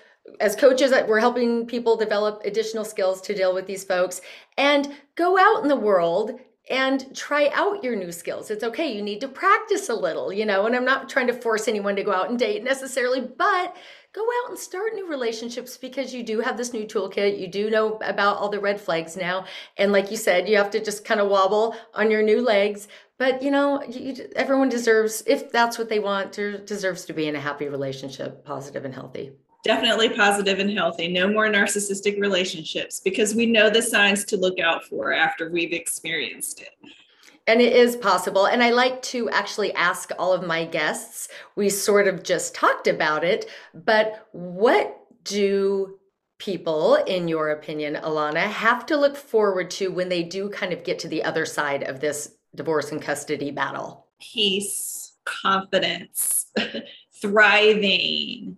as 0.41 0.57
coaches 0.57 0.93
we're 1.07 1.21
helping 1.21 1.67
people 1.67 1.97
develop 1.97 2.43
additional 2.45 2.85
skills 2.85 3.21
to 3.21 3.35
deal 3.35 3.55
with 3.55 3.67
these 3.67 3.85
folks 3.85 4.21
and 4.59 4.93
go 5.15 5.39
out 5.39 5.63
in 5.63 5.69
the 5.69 5.77
world 5.77 6.33
and 6.69 7.15
try 7.15 7.49
out 7.55 7.85
your 7.85 7.95
new 7.95 8.11
skills. 8.11 8.51
It's 8.51 8.65
okay. 8.65 8.93
You 8.93 9.03
need 9.03 9.21
to 9.21 9.29
practice 9.29 9.89
a 9.89 9.95
little, 9.95 10.33
you 10.33 10.45
know, 10.45 10.67
and 10.67 10.75
I'm 10.75 10.85
not 10.85 11.09
trying 11.09 11.29
to 11.29 11.33
force 11.33 11.69
anyone 11.69 11.95
to 11.97 12.03
go 12.03 12.13
out 12.13 12.29
and 12.29 12.39
date 12.39 12.65
necessarily, 12.65 13.21
but 13.21 13.77
go 14.13 14.23
out 14.23 14.51
and 14.51 14.59
start 14.59 14.95
new 14.95 15.09
relationships 15.09 15.77
because 15.77 16.13
you 16.13 16.23
do 16.23 16.41
have 16.41 16.57
this 16.57 16.73
new 16.73 16.85
toolkit. 16.85 17.39
You 17.39 17.47
do 17.47 17.71
know 17.71 17.99
about 17.99 18.39
all 18.39 18.49
the 18.49 18.59
red 18.59 18.81
flags 18.81 19.17
now. 19.17 19.45
And 19.77 19.93
like 19.93 20.11
you 20.11 20.17
said, 20.17 20.49
you 20.49 20.57
have 20.57 20.71
to 20.71 20.83
just 20.83 21.05
kind 21.05 21.21
of 21.21 21.29
wobble 21.29 21.77
on 21.95 22.11
your 22.11 22.23
new 22.23 22.43
legs. 22.43 22.89
But 23.19 23.43
you 23.43 23.51
know, 23.51 23.83
you, 23.85 24.29
everyone 24.35 24.69
deserves, 24.69 25.23
if 25.27 25.53
that's 25.53 25.79
what 25.79 25.89
they 25.89 26.01
want, 26.01 26.33
deserves 26.33 27.05
to 27.05 27.13
be 27.13 27.29
in 27.29 27.37
a 27.37 27.41
happy 27.41 27.69
relationship, 27.69 28.45
positive 28.45 28.85
and 28.85 28.95
healthy. 28.95 29.33
Definitely 29.67 30.11
positive 30.11 30.61
and 30.61 30.71
healthy. 30.71 31.09
No 31.09 31.29
more 31.29 31.49
narcissistic 31.49 32.21
relationships 32.21 33.01
because 33.01 33.35
we 33.35 33.47
know 33.47 33.69
the 33.69 33.83
signs 33.83 34.25
to 34.27 34.37
look 34.37 34.61
out 34.61 34.85
for 34.85 35.13
after 35.13 35.51
we've 35.51 35.73
experienced 35.73 36.61
it. 36.61 36.71
And 37.49 37.61
it 37.61 37.73
is 37.73 37.97
possible. 37.97 38.47
And 38.47 38.63
I 38.63 38.71
like 38.71 39.03
to 39.03 39.29
actually 39.31 39.73
ask 39.75 40.11
all 40.19 40.33
of 40.33 40.47
my 40.47 40.65
guests, 40.65 41.29
we 41.57 41.69
sort 41.69 42.07
of 42.07 42.23
just 42.23 42.55
talked 42.55 42.87
about 42.87 43.25
it, 43.25 43.49
but 43.75 44.29
what 44.33 45.01
do 45.25 45.99
people, 46.39 46.97
in 47.07 47.27
your 47.27 47.51
opinion, 47.51 47.95
Alana, 47.97 48.47
have 48.47 48.87
to 48.87 48.97
look 48.97 49.17
forward 49.17 49.71
to 49.73 49.91
when 49.91 50.09
they 50.09 50.23
do 50.23 50.49
kind 50.49 50.73
of 50.73 50.85
get 50.85 50.99
to 51.01 51.09
the 51.09 51.25
other 51.25 51.45
side 51.45 51.85
of 51.85 52.01
this 52.01 52.35
divorce 52.55 52.93
and 52.93 53.03
custody 53.03 53.51
battle? 53.51 54.07
Peace, 54.21 55.13
confidence, 55.25 56.53
thriving, 57.21 58.57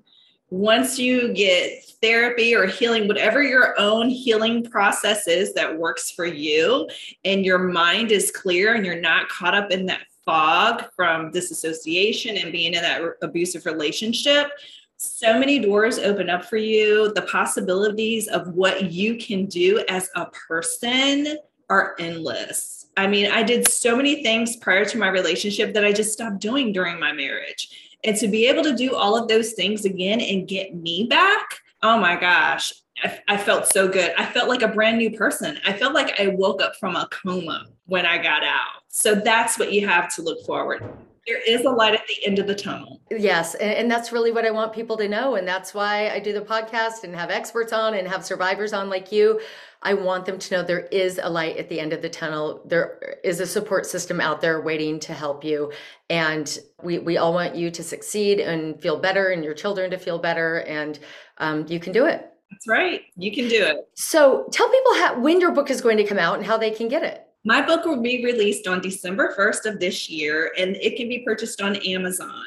once 0.50 0.98
you 0.98 1.32
get 1.32 1.84
therapy 2.00 2.54
or 2.54 2.66
healing, 2.66 3.06
whatever 3.06 3.42
your 3.42 3.78
own 3.78 4.08
healing 4.08 4.64
process 4.64 5.28
is 5.28 5.52
that 5.54 5.78
works 5.78 6.10
for 6.10 6.26
you, 6.26 6.88
and 7.24 7.44
your 7.44 7.58
mind 7.58 8.12
is 8.12 8.30
clear 8.30 8.74
and 8.74 8.86
you're 8.86 9.00
not 9.00 9.28
caught 9.28 9.54
up 9.54 9.70
in 9.70 9.86
that 9.86 10.02
fog 10.24 10.84
from 10.94 11.30
disassociation 11.30 12.36
and 12.36 12.52
being 12.52 12.74
in 12.74 12.82
that 12.82 13.02
abusive 13.22 13.64
relationship, 13.64 14.48
so 14.98 15.38
many 15.38 15.58
doors 15.58 15.98
open 15.98 16.28
up 16.28 16.44
for 16.44 16.56
you. 16.56 17.12
The 17.14 17.22
possibilities 17.22 18.26
of 18.28 18.48
what 18.48 18.90
you 18.90 19.16
can 19.16 19.46
do 19.46 19.84
as 19.88 20.10
a 20.16 20.26
person 20.26 21.38
are 21.70 21.94
endless. 21.98 22.86
I 22.96 23.06
mean, 23.06 23.30
I 23.30 23.42
did 23.42 23.68
so 23.68 23.96
many 23.96 24.22
things 24.22 24.56
prior 24.56 24.84
to 24.86 24.98
my 24.98 25.08
relationship 25.08 25.72
that 25.74 25.84
I 25.84 25.92
just 25.92 26.12
stopped 26.12 26.40
doing 26.40 26.72
during 26.72 26.98
my 26.98 27.12
marriage. 27.12 27.87
And 28.04 28.16
to 28.16 28.28
be 28.28 28.46
able 28.46 28.62
to 28.62 28.74
do 28.74 28.94
all 28.94 29.16
of 29.16 29.28
those 29.28 29.52
things 29.52 29.84
again 29.84 30.20
and 30.20 30.46
get 30.46 30.74
me 30.74 31.06
back, 31.06 31.60
oh 31.82 31.98
my 31.98 32.16
gosh, 32.16 32.72
I, 33.02 33.18
I, 33.28 33.36
felt 33.36 33.66
so 33.66 33.88
good. 33.88 34.12
I 34.16 34.26
felt 34.26 34.48
like 34.48 34.62
a 34.62 34.68
brand 34.68 34.98
new 34.98 35.16
person. 35.16 35.58
I 35.64 35.72
felt 35.72 35.94
like 35.94 36.18
I 36.20 36.28
woke 36.28 36.62
up 36.62 36.76
from 36.76 36.96
a 36.96 37.08
coma 37.10 37.66
when 37.86 38.06
I 38.06 38.18
got 38.18 38.44
out. 38.44 38.82
So 38.88 39.14
that's 39.14 39.58
what 39.58 39.72
you 39.72 39.86
have 39.86 40.14
to 40.14 40.22
look 40.22 40.44
forward. 40.44 40.84
There 41.28 41.42
is 41.46 41.64
a 41.66 41.70
light 41.70 41.94
at 41.94 42.06
the 42.08 42.26
end 42.26 42.38
of 42.38 42.46
the 42.46 42.54
tunnel. 42.54 43.00
Yes. 43.10 43.54
And, 43.54 43.70
and 43.70 43.90
that's 43.90 44.10
really 44.10 44.32
what 44.32 44.46
I 44.46 44.50
want 44.50 44.72
people 44.72 44.96
to 44.96 45.08
know. 45.08 45.34
And 45.34 45.46
that's 45.46 45.74
why 45.74 46.08
I 46.08 46.18
do 46.18 46.32
the 46.32 46.40
podcast 46.40 47.04
and 47.04 47.14
have 47.14 47.30
experts 47.30 47.72
on 47.72 47.94
and 47.94 48.08
have 48.08 48.24
survivors 48.24 48.72
on 48.72 48.88
like 48.88 49.12
you 49.12 49.38
I 49.82 49.94
want 49.94 50.26
them 50.26 50.38
to 50.38 50.54
know 50.54 50.62
there 50.62 50.86
is 50.86 51.20
a 51.22 51.30
light 51.30 51.56
at 51.56 51.68
the 51.68 51.78
end 51.78 51.92
of 51.92 52.02
the 52.02 52.08
tunnel. 52.08 52.62
There 52.64 53.18
is 53.22 53.40
a 53.40 53.46
support 53.46 53.86
system 53.86 54.20
out 54.20 54.40
there 54.40 54.60
waiting 54.60 54.98
to 55.00 55.14
help 55.14 55.44
you. 55.44 55.72
And 56.10 56.58
we, 56.82 56.98
we 56.98 57.16
all 57.16 57.32
want 57.32 57.54
you 57.54 57.70
to 57.70 57.82
succeed 57.82 58.40
and 58.40 58.80
feel 58.80 58.98
better 58.98 59.28
and 59.28 59.44
your 59.44 59.54
children 59.54 59.90
to 59.92 59.98
feel 59.98 60.18
better. 60.18 60.60
And 60.62 60.98
um, 61.38 61.64
you 61.68 61.78
can 61.78 61.92
do 61.92 62.06
it. 62.06 62.28
That's 62.50 62.66
right. 62.66 63.02
You 63.16 63.32
can 63.32 63.48
do 63.48 63.62
it. 63.62 63.88
So 63.94 64.48
tell 64.50 64.68
people 64.68 64.94
how, 64.94 65.20
when 65.20 65.40
your 65.40 65.52
book 65.52 65.70
is 65.70 65.80
going 65.80 65.98
to 65.98 66.04
come 66.04 66.18
out 66.18 66.38
and 66.38 66.46
how 66.46 66.56
they 66.56 66.70
can 66.70 66.88
get 66.88 67.04
it. 67.04 67.24
My 67.44 67.64
book 67.64 67.84
will 67.84 68.02
be 68.02 68.24
released 68.24 68.66
on 68.66 68.80
December 68.80 69.34
1st 69.36 69.66
of 69.66 69.80
this 69.80 70.10
year, 70.10 70.52
and 70.58 70.76
it 70.76 70.96
can 70.96 71.08
be 71.08 71.20
purchased 71.20 71.62
on 71.62 71.76
Amazon. 71.76 72.44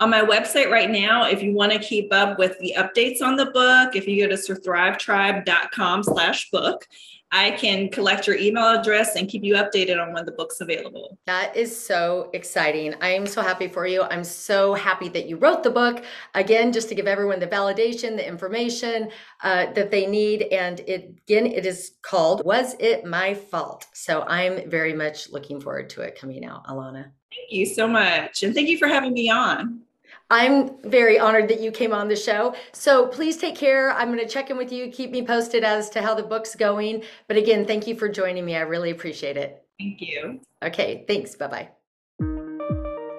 On 0.00 0.08
my 0.08 0.22
website 0.22 0.70
right 0.70 0.90
now 0.90 1.26
if 1.26 1.42
you 1.42 1.52
want 1.52 1.72
to 1.72 1.78
keep 1.78 2.10
up 2.10 2.38
with 2.38 2.58
the 2.58 2.74
updates 2.78 3.20
on 3.20 3.36
the 3.36 3.46
book 3.46 3.94
if 3.94 4.08
you 4.08 4.26
go 4.26 4.34
to 4.34 4.42
thrivetribe.com 4.42 6.02
slash 6.02 6.50
book 6.50 6.88
i 7.32 7.50
can 7.52 7.88
collect 7.88 8.26
your 8.26 8.36
email 8.36 8.64
address 8.64 9.16
and 9.16 9.28
keep 9.28 9.42
you 9.42 9.54
updated 9.54 10.00
on 10.00 10.12
when 10.12 10.24
the 10.24 10.32
book's 10.32 10.60
available. 10.60 11.18
That 11.26 11.56
is 11.56 11.76
so 11.76 12.30
exciting. 12.32 12.94
I 13.00 13.10
am 13.10 13.26
so 13.26 13.42
happy 13.42 13.68
for 13.68 13.86
you. 13.86 14.02
I'm 14.02 14.24
so 14.24 14.74
happy 14.74 15.08
that 15.10 15.26
you 15.26 15.36
wrote 15.36 15.62
the 15.62 15.70
book. 15.70 16.04
Again 16.34 16.72
just 16.72 16.88
to 16.88 16.94
give 16.94 17.06
everyone 17.06 17.40
the 17.40 17.46
validation 17.46 18.16
the 18.16 18.26
information 18.26 19.10
uh, 19.42 19.72
that 19.72 19.90
they 19.90 20.06
need 20.06 20.42
and 20.52 20.80
it 20.80 21.14
again 21.26 21.46
it 21.46 21.66
is 21.66 21.92
called 22.02 22.44
was 22.44 22.74
it 22.78 23.04
my 23.04 23.34
fault? 23.34 23.86
So 23.92 24.22
i'm 24.22 24.68
very 24.70 24.92
much 24.92 25.30
looking 25.30 25.60
forward 25.60 25.90
to 25.90 26.02
it 26.02 26.18
coming 26.18 26.44
out 26.44 26.66
alana. 26.66 27.10
Thank 27.30 27.50
you 27.50 27.66
so 27.66 27.86
much. 27.86 28.42
And 28.42 28.54
thank 28.54 28.68
you 28.68 28.76
for 28.76 28.88
having 28.88 29.12
me 29.12 29.30
on. 29.30 29.82
I'm 30.30 30.80
very 30.88 31.18
honored 31.18 31.48
that 31.48 31.60
you 31.60 31.72
came 31.72 31.92
on 31.92 32.08
the 32.08 32.16
show. 32.16 32.54
So 32.72 33.08
please 33.08 33.36
take 33.36 33.56
care. 33.56 33.92
I'm 33.92 34.08
going 34.08 34.20
to 34.20 34.28
check 34.28 34.50
in 34.50 34.56
with 34.56 34.72
you, 34.72 34.88
keep 34.88 35.10
me 35.10 35.22
posted 35.22 35.64
as 35.64 35.90
to 35.90 36.02
how 36.02 36.14
the 36.14 36.22
book's 36.22 36.54
going. 36.54 37.02
But 37.26 37.36
again, 37.36 37.66
thank 37.66 37.86
you 37.86 37.96
for 37.96 38.08
joining 38.08 38.44
me. 38.44 38.56
I 38.56 38.60
really 38.60 38.90
appreciate 38.90 39.36
it. 39.36 39.64
Thank 39.78 40.00
you. 40.00 40.40
Okay, 40.62 41.04
thanks. 41.08 41.34
Bye 41.34 41.46
bye. 41.48 41.68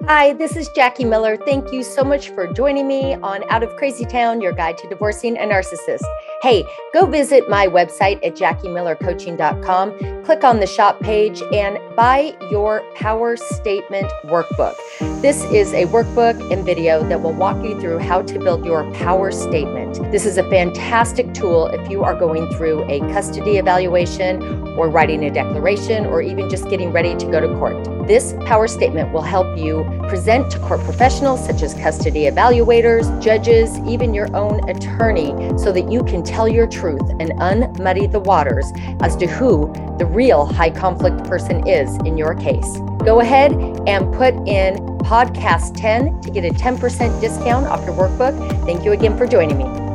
Hi, 0.05 0.33
this 0.33 0.55
is 0.55 0.67
Jackie 0.75 1.05
Miller. 1.05 1.37
Thank 1.37 1.71
you 1.71 1.83
so 1.83 2.03
much 2.03 2.29
for 2.29 2.51
joining 2.51 2.87
me 2.87 3.13
on 3.15 3.43
Out 3.51 3.61
of 3.61 3.75
Crazy 3.77 4.03
Town, 4.03 4.41
your 4.41 4.51
guide 4.51 4.77
to 4.79 4.89
divorcing 4.89 5.37
a 5.37 5.41
narcissist. 5.41 6.03
Hey, 6.41 6.65
go 6.91 7.05
visit 7.05 7.47
my 7.49 7.67
website 7.67 8.17
at 8.25 8.35
jackiemillercoaching.com, 8.35 10.20
click 10.31 10.45
on 10.45 10.61
the 10.61 10.65
shop 10.65 10.97
page, 11.01 11.41
and 11.51 11.77
buy 11.93 12.33
your 12.49 12.81
Power 12.95 13.35
Statement 13.35 14.09
Workbook. 14.23 14.77
This 15.21 15.43
is 15.51 15.73
a 15.73 15.85
workbook 15.87 16.39
and 16.53 16.65
video 16.65 17.03
that 17.09 17.21
will 17.21 17.33
walk 17.33 17.61
you 17.65 17.77
through 17.81 17.97
how 17.97 18.21
to 18.21 18.39
build 18.39 18.63
your 18.63 18.89
Power 18.93 19.29
Statement. 19.29 19.95
This 20.09 20.25
is 20.25 20.37
a 20.37 20.49
fantastic 20.49 21.33
tool 21.33 21.67
if 21.67 21.91
you 21.91 22.05
are 22.05 22.15
going 22.15 22.49
through 22.53 22.89
a 22.89 23.01
custody 23.11 23.57
evaluation 23.57 24.41
or 24.77 24.89
writing 24.89 25.25
a 25.25 25.29
declaration 25.29 26.05
or 26.05 26.21
even 26.21 26.49
just 26.49 26.69
getting 26.69 26.93
ready 26.93 27.13
to 27.13 27.25
go 27.29 27.41
to 27.41 27.47
court. 27.59 27.83
This 28.07 28.33
Power 28.45 28.69
Statement 28.69 29.11
will 29.11 29.21
help 29.21 29.57
you 29.57 29.83
present 30.07 30.49
to 30.51 30.59
court 30.59 30.79
professionals 30.85 31.45
such 31.45 31.61
as 31.61 31.73
custody 31.73 32.21
evaluators, 32.21 33.21
judges, 33.21 33.77
even 33.79 34.13
your 34.13 34.33
own 34.33 34.67
attorney, 34.69 35.33
so 35.57 35.73
that 35.73 35.91
you 35.91 36.05
can 36.05 36.23
tell 36.23 36.47
your 36.47 36.67
truth 36.67 37.07
and 37.19 37.31
unmuddy 37.31 38.09
the 38.09 38.21
waters 38.21 38.71
as 39.01 39.17
to 39.17 39.27
who 39.27 39.71
the 39.97 40.05
real 40.21 40.45
high 40.45 40.69
conflict 40.69 41.23
person 41.23 41.67
is 41.67 41.97
in 42.05 42.15
your 42.15 42.35
case. 42.35 42.77
Go 43.03 43.21
ahead 43.21 43.53
and 43.87 44.13
put 44.13 44.35
in 44.47 44.75
podcast 44.99 45.75
10 45.75 46.21
to 46.21 46.29
get 46.29 46.45
a 46.45 46.53
10% 46.53 47.19
discount 47.19 47.65
off 47.65 47.83
your 47.85 47.95
workbook. 47.95 48.35
Thank 48.63 48.85
you 48.85 48.91
again 48.91 49.17
for 49.17 49.25
joining 49.25 49.57
me. 49.57 49.90